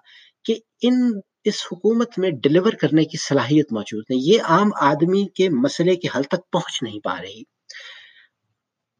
کہ 0.46 0.56
ان 0.82 1.12
اس 1.44 1.62
حکومت 1.72 2.18
میں 2.18 2.30
ڈلیور 2.44 2.74
کرنے 2.74 3.04
کی 3.06 3.18
صلاحیت 3.18 3.74
موجود 3.74 4.04
نہیں، 4.10 4.20
یہ 4.24 4.42
عام 4.44 4.70
آدمی 4.82 5.26
کے 5.28 5.50
مسئلے 5.50 5.96
کے 5.96 6.08
حل 6.16 6.24
تک 6.24 6.52
پہنچ 6.52 6.84
نہیں 6.84 7.00
پا 7.00 7.16
رہی۔ 7.22 7.42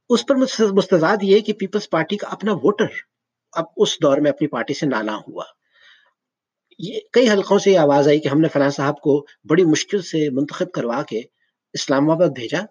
اس 0.10 0.26
پر 0.26 0.36
مستضاد 0.72 1.18
یہ 1.22 1.40
کہ 1.40 1.54
پیپلز 1.54 1.90
پارٹی 1.90 2.18
کا 2.18 2.28
اپنا 2.28 2.54
ووٹر 2.54 2.88
اب 3.54 3.66
اس 3.78 4.02
دور 4.02 4.18
میں 4.18 4.32
اپنی 4.32 4.48
پارٹی 4.48 4.74
سے 4.74 4.86
نالا 4.86 5.16
ہوا۔ 5.18 5.44
یہ 6.80 7.00
کئی 7.14 7.30
حلقوں 7.30 7.60
سے 7.60 7.72
یہ 7.72 7.80
آواز 7.80 8.08
آئی 8.08 8.20
کہ 8.20 8.28
ہم 8.28 8.42
نے 8.42 8.48
فلاں 8.48 8.70
صاحب 8.70 9.00
کو 9.02 9.26
بڑی 9.50 9.66
مشکل 9.66 10.02
سے 10.02 10.30
منتخب 10.30 10.72
کروا 10.72 11.02
کے 11.04 11.22
اسلام 11.74 12.10
آباد 12.12 12.30
بھیجا۔ 12.36 12.62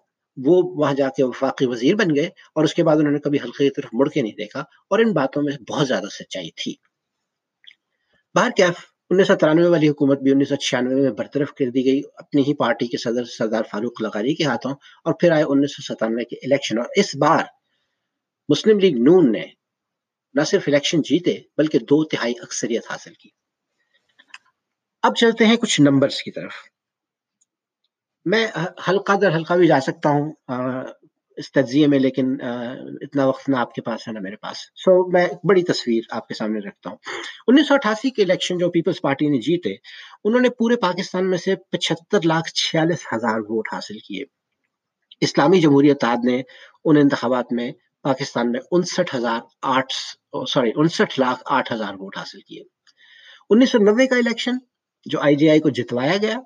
وہ 0.45 0.61
وہاں 0.63 0.93
جا 0.93 1.09
کے 1.09 1.23
وفاقی 1.23 1.65
وزیر 1.65 1.95
بن 1.95 2.15
گئے 2.15 2.25
اور 2.25 2.63
اس 2.63 2.73
کے 2.73 2.83
بعد 2.83 2.95
انہوں 2.95 3.11
نے 3.11 3.19
کبھی 3.19 3.39
حلقے 3.43 3.63
کی 3.63 3.69
طرف 3.69 3.89
مڑ 3.93 4.09
کے 4.09 4.21
نہیں 4.21 4.33
دیکھا 4.33 4.59
اور 4.59 4.99
ان 4.99 5.13
باتوں 5.13 5.43
میں 5.43 5.57
بہت 5.69 5.87
زیادہ 5.87 6.05
سچائی 6.05 6.51
تھی۔ 6.51 6.73
باہر 8.35 8.49
کیا 8.49 8.67
انیس 9.09 9.27
سو 9.27 9.35
ترانوے 9.35 9.67
والی 9.67 9.89
حکومت 9.89 10.19
بھی 10.19 10.31
انیس 10.31 10.49
سو 10.49 10.55
چھیانوے 10.55 10.95
میں 10.95 11.11
برطرف 11.11 11.53
کر 11.53 11.65
دی 11.65 11.85
گئی، 11.85 12.01
اپنی 12.15 12.41
ہی 12.41 12.53
پارٹی 12.53 12.87
کے 12.87 12.97
صدر 12.97 13.23
سردار 13.23 13.63
فاروق 13.71 14.01
لغاری 14.01 14.35
کے 14.35 14.43
ہاتھوں 14.43 14.71
اور 15.03 15.13
پھر 15.13 15.31
آئے 15.31 15.43
انیس 15.47 15.75
سو 15.75 15.93
ستانوے 15.93 16.23
کے 16.23 16.35
الیکشن 16.35 16.77
اور 16.77 16.85
اس 16.95 17.15
بار 17.15 17.43
مسلم 18.49 18.79
لیگ 18.79 18.95
نون 18.95 19.31
نے 19.31 19.45
نہ 20.33 20.43
صرف 20.43 20.63
الیکشن 20.67 21.01
جیتے 21.01 21.37
بلکہ 21.57 21.79
دو 21.79 22.03
تہائی 22.03 22.33
اکثریت 22.41 22.83
حاصل 22.89 23.13
کی۔ 23.13 23.29
اب 25.03 25.15
چلتے 25.15 25.45
ہیں 25.45 25.55
کچھ 25.55 25.81
نمبرز 25.81 26.23
کی 26.23 26.31
طرف۔ 26.31 26.51
میں 28.25 28.45
حلقہ 28.87 29.13
در 29.21 29.35
حلقہ 29.35 29.53
بھی 29.53 29.67
جا 29.67 29.79
سکتا 29.81 30.09
ہوں 30.09 30.31
اس 31.37 31.51
تجزیے 31.51 31.87
میں، 31.87 31.99
لیکن 31.99 32.35
اتنا 32.41 33.25
وقت 33.25 33.49
نہ 33.49 33.55
آپ 33.57 33.73
کے 33.73 33.81
پاس 33.81 34.07
ہے، 34.07 34.13
نہ 34.13 34.19
میرے 34.19 34.35
پاس۔ 34.35 34.57
سو 34.75 35.11
میں 35.11 35.21
ایک 35.25 35.45
بڑی 35.49 35.63
تصویر 35.63 36.03
آپ 36.11 36.27
کے 36.27 36.33
سامنے 36.33 36.59
رکھتا 36.59 36.89
ہوں۔ 36.89 36.97
انیس 37.47 37.67
سو 37.67 37.73
اٹھاسی 37.73 38.09
کے 38.09 38.23
الیکشن 38.23 38.57
جو 38.57 38.69
پیپلز 38.69 39.01
پارٹی 39.01 39.27
نے 39.29 39.37
جیتے، 39.41 39.73
انہوں 40.23 40.41
نے 40.41 40.49
پورے 40.49 40.75
پاکستان 40.75 41.29
میں 41.29 41.37
سے 41.37 41.55
پچہتر 41.71 42.25
لاکھ 42.25 42.49
چھیالیس 42.53 43.05
ہزار 43.13 43.39
ووٹ 43.39 43.73
حاصل 43.73 43.99
کیے۔ 43.99 44.23
اسلامی 45.21 45.61
جمہوریت 45.61 46.03
اتحاد 46.03 46.25
نے 46.25 46.41
ان 46.85 46.97
انتخابات 46.97 47.53
میں 47.53 47.71
پاکستان 48.03 48.51
میں 48.51 48.59
انسٹھ 48.71 49.15
ہزار 49.15 49.39
آٹھ 49.61 49.93
سوری، 50.49 50.71
انسٹھ 50.75 51.19
لاکھ 51.19 51.41
آٹھ 51.45 51.73
ہزار 51.73 51.93
ووٹ 51.93 52.17
حاصل 52.17 52.39
کیے۔ 52.39 52.63
انیس 53.49 53.71
سو 53.71 53.77
نوے 53.77 54.07
کا 54.07 54.15
الیکشن 54.15 54.57
جو 55.11 55.19
آئی 55.19 55.35
جے 55.35 55.49
آئی 55.49 55.59
کو 55.59 55.69
جتوایا 55.69 56.17
گیا، 56.21 56.37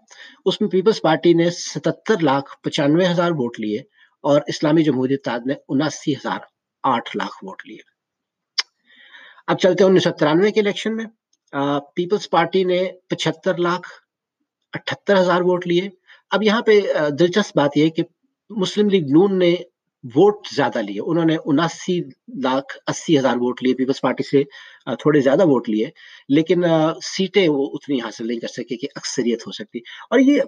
اس 0.46 0.62
میں 0.62 0.70
پیپلز 0.70 1.02
پارٹی 1.02 1.34
نے 1.34 1.50
ستتر 1.50 2.20
لاکھ 2.22 2.50
پچانوے 2.62 3.08
ہزار 3.08 3.32
ووٹ 3.32 3.60
لیے 3.60 3.80
اور 4.24 4.42
اسلامی 4.48 4.84
جمہوریت 4.84 5.28
نے 5.46 5.54
اناسی 5.70 6.14
ہزار 6.14 6.40
آٹھ 6.84 7.18
لاکھ 7.18 7.44
ووٹ 7.44 7.62
لیے۔ 7.66 7.78
اب 9.48 9.60
چلتے 9.60 9.84
انیس 9.84 10.04
سو 10.04 10.12
ترانوے 10.20 10.52
کے 10.52 10.60
الیکشن 10.60 10.96
میں۔ 10.96 11.06
پیپلز 11.96 12.30
پارٹی 12.30 12.64
نے 12.64 12.84
پچہتر 13.10 13.58
لاکھ 13.58 13.88
اٹھتر 14.74 15.20
ہزار 15.20 15.42
ووٹ 15.42 15.68
لیے۔ 15.68 15.90
اب 16.32 16.44
یہاں 16.44 16.62
پہ 16.62 16.80
دلچسپ 17.20 17.58
بات 17.58 17.78
یہ 17.78 17.90
کہ 17.90 18.04
مسلم 18.50 18.90
لیگ 18.90 19.06
نون 19.10 19.40
نے 19.40 19.56
ووٹ 20.04 20.48
زیادہ 20.56 20.82
لیے۔ 20.82 21.00
انہوں 21.06 21.26
نے 21.26 21.36
اناسی 21.46 21.98
لاکھ 22.44 22.78
اسی 22.88 23.18
ہزار 23.20 23.36
ووٹ 23.36 23.64
لیے، 23.64 23.74
پیپلز 23.74 24.02
پارٹی 24.02 24.24
سے 24.24 24.44
تھوڑے 25.02 25.20
زیادہ 25.20 25.46
ووٹ 25.48 25.70
لیے، 25.70 25.90
لیکن 26.30 26.64
سیٹیں 27.04 27.48
وہ 27.50 27.70
اتنی 27.74 28.00
حاصل 28.02 28.28
نہیں 28.28 28.40
کر 28.40 28.48
سکے 28.48 28.78
کہ 28.78 28.88
اکثریت 28.96 29.48
ہو 29.48 29.52
سکتی۔ 29.52 29.80
اور 29.80 30.20
یہ 30.20 30.42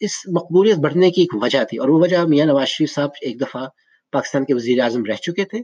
اس 0.00 0.20
مقبولیت 0.34 0.78
بڑھنے 0.78 1.10
کی 1.10 1.20
ایک 1.22 1.34
وجہ 1.42 1.62
تھی، 1.64 1.78
اور 1.78 1.88
وہ 1.88 2.00
وجہ 2.00 2.24
میاں 2.28 2.46
نواز 2.46 2.68
شریف 2.68 2.94
صاحب 2.94 3.10
ایک 3.22 3.40
دفعہ 3.40 3.66
پاکستان 4.12 4.44
کے 4.44 4.54
وزیر 4.54 4.80
اعظم 4.80 5.04
رہ 5.04 5.16
چکے 5.22 5.44
تھے۔ 5.44 5.60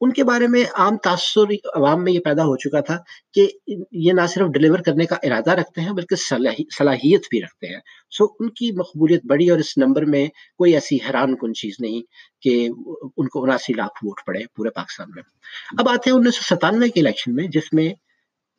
ان 0.00 0.12
کے 0.12 0.24
بارے 0.24 0.46
میں 0.46 0.64
عام 0.74 0.96
تاثر 0.96 1.50
عوام 1.74 2.04
میں 2.04 2.12
یہ 2.12 2.20
پیدا 2.20 2.42
ہو 2.42 2.56
چکا 2.56 2.80
تھا 2.80 2.96
کہ 3.34 3.48
یہ 3.92 4.12
نہ 4.12 4.26
صرف 4.26 4.46
ڈلیور 4.46 4.78
کرنے 4.78 5.06
کا 5.06 5.16
ارادہ 5.22 5.50
رکھتے 5.50 5.80
ہیں 5.80 5.92
بلکہ 5.92 6.16
صلاحیت 6.16 7.26
بھی 7.30 7.42
رکھتے 7.42 7.66
ہیں۔ 7.66 7.80
سو 8.10 8.24
ان 8.40 8.50
کی 8.50 8.70
مقبولیت 8.72 9.20
بڑی 9.24 9.50
اور 9.50 9.58
اس 9.58 9.76
نمبر 9.78 10.04
میں 10.04 10.26
کوئی 10.58 10.74
ایسی 10.74 10.96
حیران 10.96 11.36
کن 11.36 11.54
چیز 11.54 11.76
نہیں 11.80 12.02
کہ 12.42 12.68
ان 13.16 13.28
کو 13.28 13.42
اناسی 13.42 13.72
لاکھ 13.72 14.04
ووٹ 14.04 14.20
پڑے 14.26 14.40
پورے 14.56 14.70
پاکستان 14.70 15.10
میں۔ 15.14 15.22
اب 15.78 15.88
آتے 15.88 16.10
ہیں 16.10 16.16
انیس 16.16 16.36
سو 16.36 16.54
ستانوے 16.54 16.88
کے 16.88 17.00
الیکشن 17.00 17.34
میں 17.34 17.46
جس 17.48 17.72
میں 17.72 17.92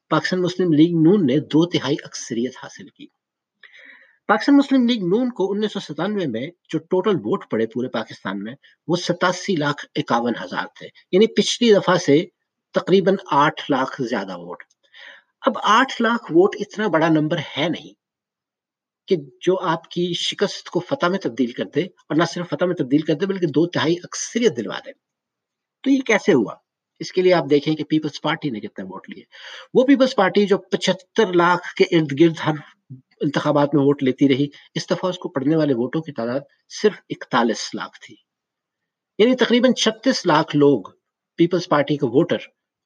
پاکستان 0.10 0.42
مسلم 0.42 0.74
لیگ 0.74 0.92
نون 0.94 1.26
نے 1.26 1.40
دو 1.40 1.66
تہائی 1.66 1.96
اکثریت 2.04 2.58
حاصل 2.64 2.88
کی۔ 2.88 3.08
پاکستان 4.32 4.58
مسلم 4.58 4.88
لیگ 4.88 5.04
نون 5.04 5.30
کو 5.30 5.52
انیس 5.52 5.74
سو 5.74 5.80
ستانوے 5.80 6.26
میں 6.26 6.48
جو 6.70 6.80
ٹوٹل 6.80 7.16
ووٹ 7.16 7.50
پڑے 7.50 7.66
پورے 7.66 7.88
پاکستان 7.88 8.44
میں، 8.44 8.54
وہ 8.88 8.96
ستاسی 8.96 9.56
لاکھ 9.56 9.86
اکاون 9.96 10.34
ہزار 10.44 10.66
تھے۔ 10.66 10.88
یعنی 11.12 11.28
پچھلی 11.28 11.74
دفعہ 11.74 11.98
سے 11.98 12.26
تقریباً 12.74 13.16
آٹھ 13.32 13.72
لاکھ 13.72 14.02
زیادہ 14.02 14.38
ووٹ۔ 14.38 14.64
اب 15.42 15.54
آٹھ 15.64 16.02
لاکھ 16.02 16.32
ووٹ 16.32 16.56
اتنا 16.60 16.88
بڑا 16.88 17.08
نمبر 17.08 17.38
ہے 17.58 17.70
نہیں 17.70 17.94
کہ 19.08 19.16
جو 19.42 19.60
آپ 19.60 19.90
کی 19.90 20.14
شکست 20.14 20.70
کو 20.70 20.80
فتح 20.80 21.06
میں 21.06 21.20
تبدیل 21.20 21.52
کر 21.52 21.66
دے 21.76 21.82
اور 21.82 22.16
نہ 22.16 22.24
صرف 22.24 22.50
فتح 22.50 22.66
میں 22.66 22.76
تبدیل 22.76 23.02
کر 23.02 23.14
دے 23.14 23.26
بلکہ 23.26 23.48
دو 23.48 23.68
تہائی 23.68 23.96
اکثریت 24.04 24.58
دلوا 24.58 24.80
دے۔ 24.86 24.92
تو 25.84 25.90
یہ 25.90 26.00
کیسے 26.00 26.34
ہوا؟ 26.34 26.56
اس 27.00 27.12
کے 27.12 27.22
لیے 27.22 27.34
آپ 27.34 27.44
دیکھیں 27.50 27.76
کہ 27.76 27.84
پیپلز 27.84 28.22
پارٹی 28.22 28.50
نے 28.50 28.60
کتنے 28.60 28.86
ووٹ 28.86 29.10
لیے۔ 29.10 29.24
وہ 29.74 29.84
پیپلز 29.84 30.16
پارٹی 30.16 30.46
جو 30.46 30.58
پچہتر 30.58 31.34
لاکھ 31.34 31.76
کے 31.76 31.84
ارد 31.84 32.20
گرد 32.20 32.36
ہر 32.46 32.54
انتخابات 33.22 33.76
میں 33.76 33.84
ووٹ 33.84 34.04
لیتی 34.04 34.30
رہی، 34.30 34.48
اس 34.76 34.86
دفعہ 34.86 35.10
اس 35.10 35.18
کو 35.18 35.30
پڑھنے 35.30 35.56
والے 35.56 35.74
ووٹوں 35.74 36.02
کی 36.02 36.12
تعداد 36.12 36.40
صرف 36.82 36.94
اکتالیس 37.10 37.76
لاکھ 37.76 38.00
تھی۔ 38.06 38.16
یعنی 39.18 39.36
تقریباً 39.36 39.74
چھتیس 39.74 40.26
لاکھ 40.26 40.56
لوگ 40.56 40.82
پیپلز 41.38 41.68
پارٹی 41.68 41.98
کے 41.98 42.06
ووٹر، 42.06 42.38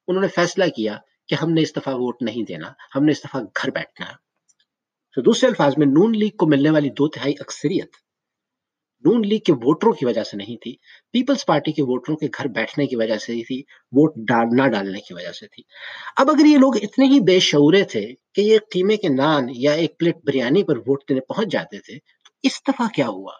انہوں 0.07 0.21
نے 0.21 0.27
فیصلہ 0.27 0.63
کیا 0.75 0.97
کہ 1.27 1.35
ہم 1.35 1.51
نے 1.51 1.61
اس 1.61 1.75
دفعہ 1.75 1.95
ووٹ 1.95 2.21
نہیں 2.21 2.43
دینا، 2.43 2.73
ہم 2.95 3.05
نے 3.05 3.11
اس 3.11 3.23
دفعہ 3.23 3.41
گھر 3.41 3.69
بیٹھنا۔ 3.69 4.07
ہے 4.07 4.13
تو 5.15 5.21
دوسرے 5.21 5.49
الفاظ 5.49 5.73
میں، 5.77 5.87
نون 5.87 6.17
لیگ 6.17 6.29
کو 6.29 6.47
ملنے 6.47 6.69
والی 6.69 6.89
دو 6.89 7.07
تہائی 7.07 7.33
اکثریت 7.39 7.95
نون 9.05 9.27
لیگ 9.27 9.39
کے 9.39 9.53
ووٹروں 9.53 9.93
کی 9.93 10.05
وجہ 10.05 10.24
سے 10.24 10.38
نہیں 10.38 10.55
تھی، 10.55 10.75
پیپلز 11.12 11.45
پارٹی 11.45 11.71
کے 11.71 11.83
ووٹروں 11.83 12.17
کے 12.17 12.27
گھر 12.38 12.47
بیٹھنے 12.47 12.85
کی 12.85 12.95
وجہ 12.95 13.17
سے 13.17 13.33
ہی 13.33 13.43
تھی، 13.43 13.63
ووٹ 13.91 14.13
ڈال، 14.15 14.47
نہ 14.51 14.67
ڈالنے 14.67 15.00
کی 15.00 15.13
وجہ 15.13 15.31
سے 15.31 15.47
تھی۔ 15.47 15.63
اب 16.17 16.29
اگر 16.29 16.45
یہ 16.45 16.57
لوگ 16.57 16.77
اتنے 16.81 17.05
ہی 17.05 17.19
بے 17.19 17.39
شعورے 17.39 17.83
تھے 17.83 18.05
کہ 18.35 18.41
یہ 18.41 18.57
قیمے 18.71 18.97
کے 18.97 19.09
نان 19.09 19.47
یا 19.55 19.71
ایک 19.71 20.00
پلیٹ 20.00 20.17
بریانی 20.24 20.63
پر 20.63 20.77
ووٹ 20.77 21.03
دینے 21.09 21.19
پہنچ 21.19 21.47
جاتے 21.51 21.79
تھے، 21.79 22.00
تو 22.00 22.31
اس 22.43 22.62
دفعہ 22.67 22.88
کیا 22.95 23.07
ہوا؟ 23.07 23.31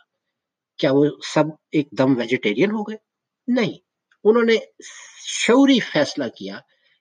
کیا 0.78 0.90
وہ 0.94 1.06
سب 1.34 1.44
ایک 1.72 1.88
دم 1.92 2.18
ویجیٹیرین 2.18 2.72
ہو 2.72 2.84
گئے؟ 2.84 2.98
نہیں۔ 3.48 3.74
انہوں 4.24 4.44
نے 4.44 4.56
شعوری 5.26 5.80
فیصلہ 5.80 6.24
کیا 6.38 6.60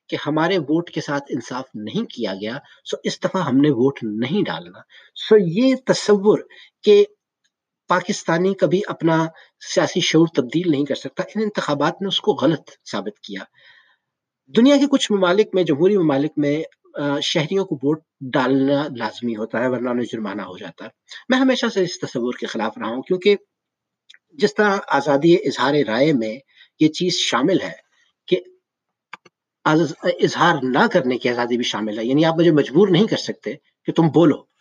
کہ 0.08 0.16
ہمارے 0.26 0.58
ووٹ 0.58 0.90
کے 0.90 1.00
ساتھ 1.00 1.24
انصاف 1.28 1.64
نہیں 1.74 2.04
کیا 2.04 2.34
گیا، 2.34 2.58
سو 2.84 2.96
اس 3.04 3.24
دفعہ 3.24 3.42
ہم 3.42 3.56
نے 3.56 3.70
ووٹ 3.70 3.98
نہیں 4.02 4.42
ڈالنا۔ 4.44 4.78
سو 5.14 5.36
یہ 5.38 5.74
تصور 5.86 6.38
کہ 6.82 7.04
پاکستانی 7.88 8.54
کبھی 8.54 8.80
اپنا 8.86 9.26
سیاسی 9.74 10.00
شعور 10.00 10.26
تبدیل 10.36 10.70
نہیں 10.70 10.84
کر 10.84 10.94
سکتا۔ 10.94 11.22
ان 11.34 11.42
انتخابات 11.42 12.02
نے 12.02 12.08
اس 12.08 12.20
کو 12.20 12.32
غلط 12.32 12.70
ثابت 12.90 13.20
کیا۔ 13.20 13.40
دنیا 14.56 14.76
کے 14.76 14.86
کچھ 14.90 15.12
ممالک 15.12 15.48
میں، 15.52 15.62
جمہوری 15.62 15.96
ممالک 15.98 16.32
میں 16.36 16.62
شہریوں 17.22 17.64
کو 17.64 17.74
ووٹ 17.74 18.00
ڈالنا 18.20 18.86
لازمی 18.96 19.36
ہوتا 19.36 19.60
ہے، 19.60 19.68
ورنہ 19.68 19.90
انہیں 19.90 20.06
جرمانہ 20.12 20.42
ہو 20.42 20.58
جاتا۔ 20.58 20.84
ہے 20.84 20.90
میں 21.28 21.38
ہمیشہ 21.38 21.66
سے 21.74 21.82
اس 21.82 22.00
تصور 22.00 22.32
کے 22.40 22.46
خلاف 22.46 22.78
رہا 22.78 22.88
ہوں 22.88 23.02
کیونکہ 23.02 23.36
جس 24.32 24.54
طرح 24.54 24.76
آزادی 24.88 25.34
اظہار 25.34 25.74
رائے 25.86 26.12
میں 26.12 26.38
یہ 26.80 26.88
چیز 26.88 27.14
شامل 27.14 27.60
ہے 27.60 27.72
کہ 28.26 28.40
اظہار 29.64 30.54
نہ 30.62 30.86
کرنے 30.92 31.18
کی 31.18 31.28
آزادی 31.28 31.56
بھی 31.56 31.64
شامل 31.64 31.98
ہے 31.98 32.04
یعنی 32.04 32.24
آپ 32.24 32.34
مجھے 32.36 32.50
مجبور 32.50 32.88
نہیں 32.88 33.06
کر 33.06 33.16
سکتے 33.16 33.54
کہ 33.84 33.92
تم 33.92 34.08
بولو۔ 34.08 34.53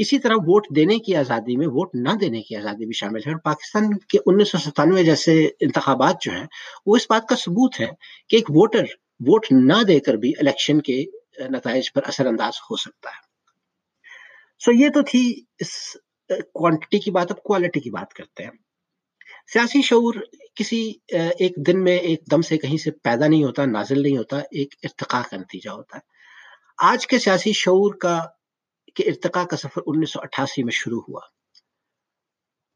اسی 0.00 0.18
طرح 0.18 0.34
ووٹ 0.46 0.66
دینے 0.76 0.98
کی 0.98 1.14
آزادی 1.16 1.56
میں 1.56 1.66
ووٹ 1.66 1.94
نہ 1.94 2.14
دینے 2.20 2.42
کی 2.42 2.56
آزادی 2.56 2.84
بھی 2.86 2.94
شامل 2.94 3.20
ہے 3.26 3.32
اور 3.32 3.40
پاکستان 3.44 3.96
کے 4.08 4.18
انیس 4.26 4.50
سو 4.50 4.58
ستانوے 4.58 5.02
جیسے 5.04 5.34
انتخابات 5.60 6.22
جو 6.22 6.32
ہیں، 6.32 6.46
وہ 6.86 6.96
اس 6.96 7.06
بات 7.10 7.28
کا 7.28 7.36
ثبوت 7.36 7.80
ہے 7.80 7.90
کہ 8.30 8.36
ایک 8.36 8.50
ووٹر 8.50 8.84
ووٹ 9.20 9.46
نہ 9.50 9.82
دے 9.88 9.98
کر 10.00 10.14
بھی 10.14 10.32
الیکشن 10.38 10.80
کے 10.80 11.04
نتائج 11.50 11.92
پر 11.92 12.02
اثر 12.04 12.26
انداز 12.26 12.60
ہو 12.70 12.76
سکتا 12.76 13.10
ہے۔ 13.10 13.28
سو 14.60 14.72
یہ 14.72 14.88
تو 14.94 15.02
تھی 15.02 15.22
اس 15.58 15.72
کوانٹٹی 16.30 16.98
کی 16.98 17.10
بات، 17.10 17.30
اب 17.30 17.42
کوالٹی 17.42 17.80
کی 17.80 17.90
بات 17.90 18.12
کرتے 18.14 18.44
ہیں۔ 18.44 18.50
سیاسی 19.52 19.82
شعور 19.82 20.14
کسی 20.54 20.82
ایک 21.08 21.54
دن 21.66 21.82
میں 21.84 21.96
ایک 21.98 22.20
دم 22.30 22.42
سے 22.42 22.58
کہیں 22.58 22.76
سے 22.76 22.90
پیدا 22.90 23.26
نہیں 23.26 23.44
ہوتا، 23.44 23.64
نازل 23.66 24.02
نہیں 24.02 24.16
ہوتا، 24.16 24.38
ایک 24.38 24.74
ارتقاء 24.82 25.22
کا 25.30 25.36
نتیجہ 25.36 25.70
ہوتا 25.70 25.96
ہے۔ 25.96 26.02
آج 26.90 27.06
کے 27.06 27.18
سیاسی 27.18 27.52
شعور 27.52 27.94
کا 27.94 28.20
کہ 28.94 29.04
ارتقاء 29.06 29.44
کا 29.44 29.56
سفر 29.56 29.80
انیس 29.86 30.12
سو 30.12 30.20
اٹھاسی 30.20 30.62
میں 30.62 30.72
شروع 30.72 31.00
ہوا۔ 31.08 31.20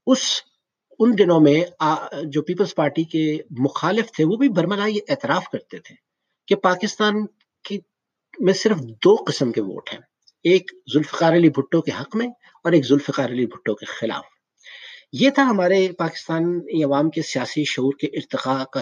اس 0.06 0.22
ان 1.00 1.12
دنوں 1.18 1.40
میں 1.40 1.60
جو 2.24 2.42
پیپلز 2.42 2.74
پارٹی 2.74 3.04
کے 3.04 3.24
مخالف 3.58 4.12
تھے، 4.12 4.24
وہ 4.24 4.36
بھی 4.36 4.48
برملا 4.48 4.86
یہ 4.86 5.00
اعتراف 5.08 5.48
کرتے 5.52 5.78
تھے 5.78 5.94
کہ 6.48 6.54
پاکستان 6.56 7.26
کی 7.64 7.78
میں 8.38 8.54
صرف 8.54 8.78
دو 9.04 9.14
قسم 9.26 9.52
کے 9.52 9.60
ووٹ 9.60 9.92
ہیں، 9.92 10.00
ایک 10.44 10.70
ذوالفقار 10.92 11.32
علی 11.32 11.50
بھٹو 11.50 11.80
کے 11.80 11.92
حق 12.00 12.16
میں 12.16 12.28
اور 12.64 12.72
ایک 12.72 12.84
ذوالفقار 12.86 13.30
علی 13.30 13.46
بھٹو 13.46 13.74
کے 13.74 13.86
خلاف۔ 13.86 14.24
یہ 15.12 15.30
تھا 15.30 15.42
ہمارے 15.42 15.86
پاکستان 15.98 16.44
عوام 16.84 17.10
کے 17.10 17.22
سیاسی 17.22 17.64
شعور 17.64 17.92
کے 18.00 18.06
ارتقاء 18.06 18.62
کا 18.64 18.80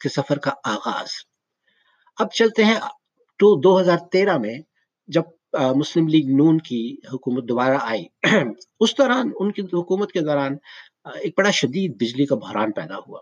کے 0.00 0.08
سفر 0.08 0.38
کا 0.38 0.50
آغاز۔ 0.64 1.08
اب 2.18 2.32
چلتے 2.32 2.64
ہیں 2.64 2.78
تو 3.40 3.60
دو 3.60 3.80
ہزار 3.80 3.98
تیرہ 4.12 4.36
میں 4.38 4.54
جب 5.08 5.22
مسلم 5.54 6.08
لیگ 6.08 6.26
نون 6.28 6.58
کی 6.58 6.96
حکومت 7.12 7.48
دوبارہ 7.48 7.76
آئی۔ 7.80 8.04
اس 8.80 8.98
دوران، 8.98 9.30
ان 9.38 9.52
کی 9.52 9.62
حکومت 9.62 10.12
کے 10.12 10.20
دوران 10.20 10.56
ایک 11.04 11.34
بڑا 11.36 11.50
شدید 11.50 11.94
بجلی 11.94 12.26
کا 12.26 12.34
بحران 12.34 12.72
پیدا 12.72 12.96
ہوا۔ 12.96 13.20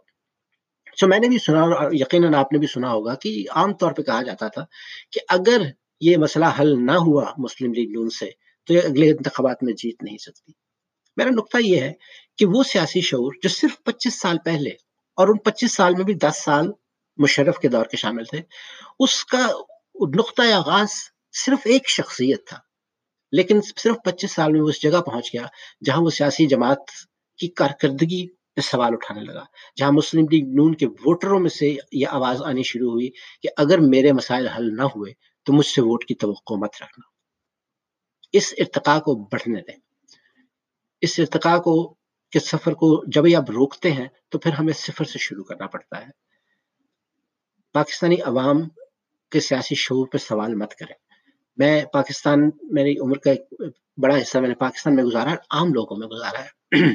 سو 1.00 1.06
میں 1.06 1.18
نے 1.18 1.28
بھی 1.28 1.38
سنا 1.38 1.60
اور 1.60 1.92
یقیناً 1.92 2.34
آپ 2.34 2.52
نے 2.52 2.58
بھی 2.58 2.66
سنا 2.66 2.92
ہوگا 2.92 3.14
کہ 3.14 3.46
عام 3.50 3.74
طور 3.74 3.92
پہ 3.92 4.02
کہا 4.02 4.22
جاتا 4.22 4.48
تھا 4.48 4.64
کہ 5.12 5.20
اگر 5.28 5.62
یہ 6.00 6.16
مسئلہ 6.16 6.44
حل 6.60 6.86
نہ 6.86 6.92
ہوا 6.92 7.32
مسلم 7.38 7.72
لیگ 7.72 7.90
نون 7.90 8.08
سے، 8.10 8.30
تو 8.66 8.74
یہ 8.74 8.80
اگلے 8.84 9.10
انتخابات 9.10 9.62
میں 9.62 9.72
جیت 9.72 10.02
نہیں 10.02 10.16
سکتی۔ 10.16 10.52
میرا 11.16 11.30
نقطہ 11.30 11.58
یہ 11.60 11.80
ہے 11.80 11.92
کہ 12.38 12.46
وہ 12.46 12.62
سیاسی 12.62 13.00
شعور 13.00 13.32
جو 13.42 13.48
صرف 13.48 13.82
پچیس 13.82 14.20
سال 14.20 14.36
پہلے 14.44 14.70
اور 15.16 15.28
ان 15.28 15.38
پچیس 15.38 15.74
سال 15.74 15.94
میں 15.94 16.04
بھی 16.04 16.14
دس 16.14 16.44
سال 16.44 16.70
مشرف 17.16 17.58
کے 17.58 17.68
دور 17.68 17.84
کے 17.84 17.96
شامل 17.96 18.24
تھے، 18.24 18.40
اس 18.98 19.24
کا 19.24 19.48
نقطۂ 20.14 20.52
آغاز 20.52 20.88
صرف 21.32 21.58
ایک 21.64 21.88
شخصیت 21.88 22.46
تھا، 22.46 22.58
لیکن 23.32 23.60
صرف 23.76 23.96
پچیس 24.04 24.32
سال 24.32 24.52
میں 24.52 24.60
وہ 24.60 24.68
اس 24.68 24.82
جگہ 24.82 25.00
پہنچ 25.00 25.34
گیا 25.34 25.46
جہاں 25.84 26.02
وہ 26.02 26.10
سیاسی 26.10 26.46
جماعت 26.46 26.90
کی 27.38 27.48
کارکردگی 27.48 28.26
پہ 28.54 28.60
سوال 28.60 28.92
اٹھانے 28.92 29.20
لگا، 29.20 29.44
جہاں 29.76 29.92
مسلم 29.92 30.24
لیگ 30.30 30.44
نون 30.48 30.74
کے 30.74 30.86
ووٹروں 30.86 31.40
میں 31.40 31.50
سے 31.50 31.76
یہ 31.92 32.06
آواز 32.06 32.42
آنی 32.42 32.62
شروع 32.62 32.90
ہوئی 32.90 33.10
کہ 33.42 33.48
اگر 33.56 33.78
میرے 33.78 34.12
مسائل 34.12 34.48
حل 34.48 34.76
نہ 34.76 34.82
ہوئے 34.82 35.12
تو 35.46 35.52
مجھ 35.52 35.66
سے 35.66 35.80
ووٹ 35.80 36.04
کی 36.04 36.14
توقع 36.14 36.54
مت 36.54 36.70
رکھنا۔ 36.82 37.08
اس 38.32 38.54
ارتقاء 38.58 38.98
کو 38.98 39.14
بڑھنے 39.14 39.60
دیں۔ 39.60 39.76
اس 41.00 41.18
ارتقاء 41.18 41.58
کو 41.58 41.96
کے 42.32 42.40
سفر 42.40 42.72
کو 42.72 43.04
جب 43.06 43.26
ہی 43.26 43.34
آپ 43.34 43.50
روکتے 43.50 43.92
ہیں 43.92 44.08
تو 44.28 44.38
پھر 44.38 44.52
ہمیں 44.52 44.72
صفر 44.72 45.04
سے 45.04 45.18
شروع 45.18 45.44
کرنا 45.44 45.66
پڑتا 45.66 46.06
ہے۔ 46.06 46.10
پاکستانی 47.72 48.20
عوام 48.20 48.68
کے 49.30 49.40
سیاسی 49.40 49.74
شعور 49.74 50.06
پہ 50.06 50.18
سوال 50.18 50.54
مت 50.54 50.74
کریں۔ 50.74 51.01
میں 51.56 51.84
پاکستان 51.84 52.50
میری 52.62 52.98
عمر 52.98 53.18
کا 53.18 53.30
ایک 53.30 53.42
بڑا 53.96 54.16
حصہ 54.16 54.38
میں 54.38 54.48
نے 54.48 54.54
پاکستان 54.54 54.94
میں 54.94 55.04
گزارا 55.04 55.30
ہے 55.30 55.36
عام 55.50 55.72
لوگوں 55.74 55.96
میں 55.96 56.08
گزارا 56.08 56.44
ہے۔ 56.44 56.50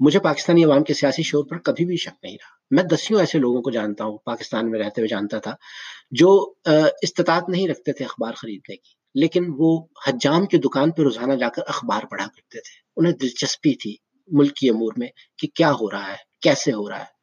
مجھے 0.00 0.18
پاکستانی 0.20 0.64
عوام 0.64 0.84
کے 0.84 0.94
سیاسی 0.94 1.22
شور 1.22 1.44
پر 1.44 1.58
کبھی 1.58 1.84
بھی 1.84 1.96
شک 1.96 2.24
نہیں 2.24 2.34
رہا۔ 2.34 2.54
میں 2.70 2.82
دسیوں 2.82 3.20
ایسے 3.20 3.38
لوگوں 3.38 3.62
کو 3.62 3.70
جانتا 3.70 4.04
ہوں، 4.04 4.18
پاکستان 4.18 4.70
میں 4.70 4.80
رہتے 4.80 5.00
ہوئے 5.00 5.08
جانتا 5.08 5.38
تھا، 5.38 5.54
جو 6.10 6.54
استطاعت 7.02 7.48
نہیں 7.48 7.68
رکھتے 7.68 7.92
تھے 7.92 8.04
اخبار 8.04 8.32
خریدنے 8.32 8.76
کی، 8.76 8.94
لیکن 9.14 9.44
وہ 9.48 9.86
حجام 10.06 10.46
کی 10.46 10.58
دکان 10.58 10.90
پہ 10.90 11.02
روزانہ 11.02 11.34
جا 11.34 11.48
کر 11.48 11.62
اخبار 11.68 12.02
پڑھا 12.02 12.26
کرتے 12.26 12.60
تھے۔ 12.60 12.74
انہیں 12.96 13.12
دلچسپی 13.12 13.74
تھی 13.74 13.96
ملک 14.28 14.54
کی 14.54 14.68
امور 14.70 14.92
میں 14.96 15.08
کہ 15.38 15.48
کیا 15.54 15.72
ہو 15.72 15.90
رہا 15.90 16.10
ہے، 16.10 16.16
کیسے 16.40 16.72
ہو 16.72 16.88
رہا 16.90 17.00
ہے۔ 17.00 17.14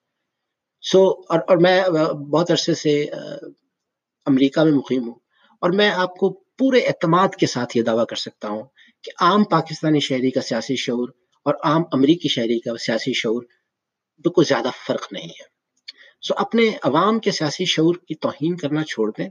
سو، 0.82 1.10
اور 1.10 1.40
اور 1.48 1.58
میں 1.58 1.82
بہت 2.32 2.52
عرصے 2.52 2.74
سے 2.74 3.04
امریکہ 4.26 4.64
میں 4.64 4.72
مقیم 4.72 5.04
ہوں 5.08 5.16
اور 5.62 5.70
میں 5.70 5.90
آپ 5.90 6.16
کو 6.16 6.43
پورے 6.58 6.80
اعتماد 6.80 7.28
کے 7.40 7.46
ساتھ 7.46 7.78
یہ 7.78 7.82
دعویٰ 7.82 8.06
کر 8.06 8.16
سکتا 8.16 8.48
ہوں 8.48 8.64
کہ 9.04 9.12
عام 9.20 9.44
پاکستانی 9.44 10.00
شہری 10.00 10.32
کا 10.32 10.42
سیاسی 10.42 10.76
شعور 10.76 11.10
اور 11.46 11.54
عام 11.64 11.82
امریکی 11.92 12.28
شہری 12.28 12.60
کا 12.60 12.78
سیاسی 12.78 13.14
شعور 13.14 13.44
بالکل 14.18 14.44
زیادہ 14.48 14.70
فرق 14.88 15.14
نہیں 15.14 15.30
ہے۔ 15.30 15.54
سو 16.22 16.34
اپنے 16.38 16.78
عوام 16.84 17.20
کے 17.20 17.32
سیاسی 17.32 17.66
شعور 17.66 17.96
کی 17.96 18.16
توہین 18.16 18.58
کرنا 18.58 18.84
چھوڑ 18.84 19.12
دیں، 19.18 19.30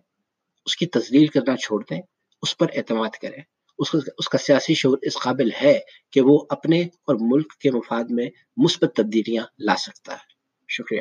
اس 0.66 0.76
کی 0.76 0.86
تزلیل 0.86 1.26
کرنا 1.26 1.56
چھوڑ 1.56 1.84
دیں، 1.90 2.00
اس 2.42 2.58
پر 2.58 2.66
اعتماد 2.74 3.10
کریں۔ 3.22 3.42
اس 3.78 3.94
اس 4.18 4.28
کا 4.28 4.38
سیاسی 4.38 4.74
شعور 4.74 4.98
اس 5.02 5.14
قابل 5.18 5.48
ہے 5.62 5.80
کہ 6.12 6.20
وہ 6.20 6.46
اپنے 6.50 6.80
اور 6.80 7.16
ملک 7.20 7.52
کے 7.52 7.70
مفاد 7.70 8.04
میں 8.10 8.30
مثبت 8.56 8.92
تبدیلیاں 8.96 9.44
لا 9.58 9.76
سکتا 9.76 10.12
ہے۔ 10.12 10.32
شکریہ۔ 10.68 11.00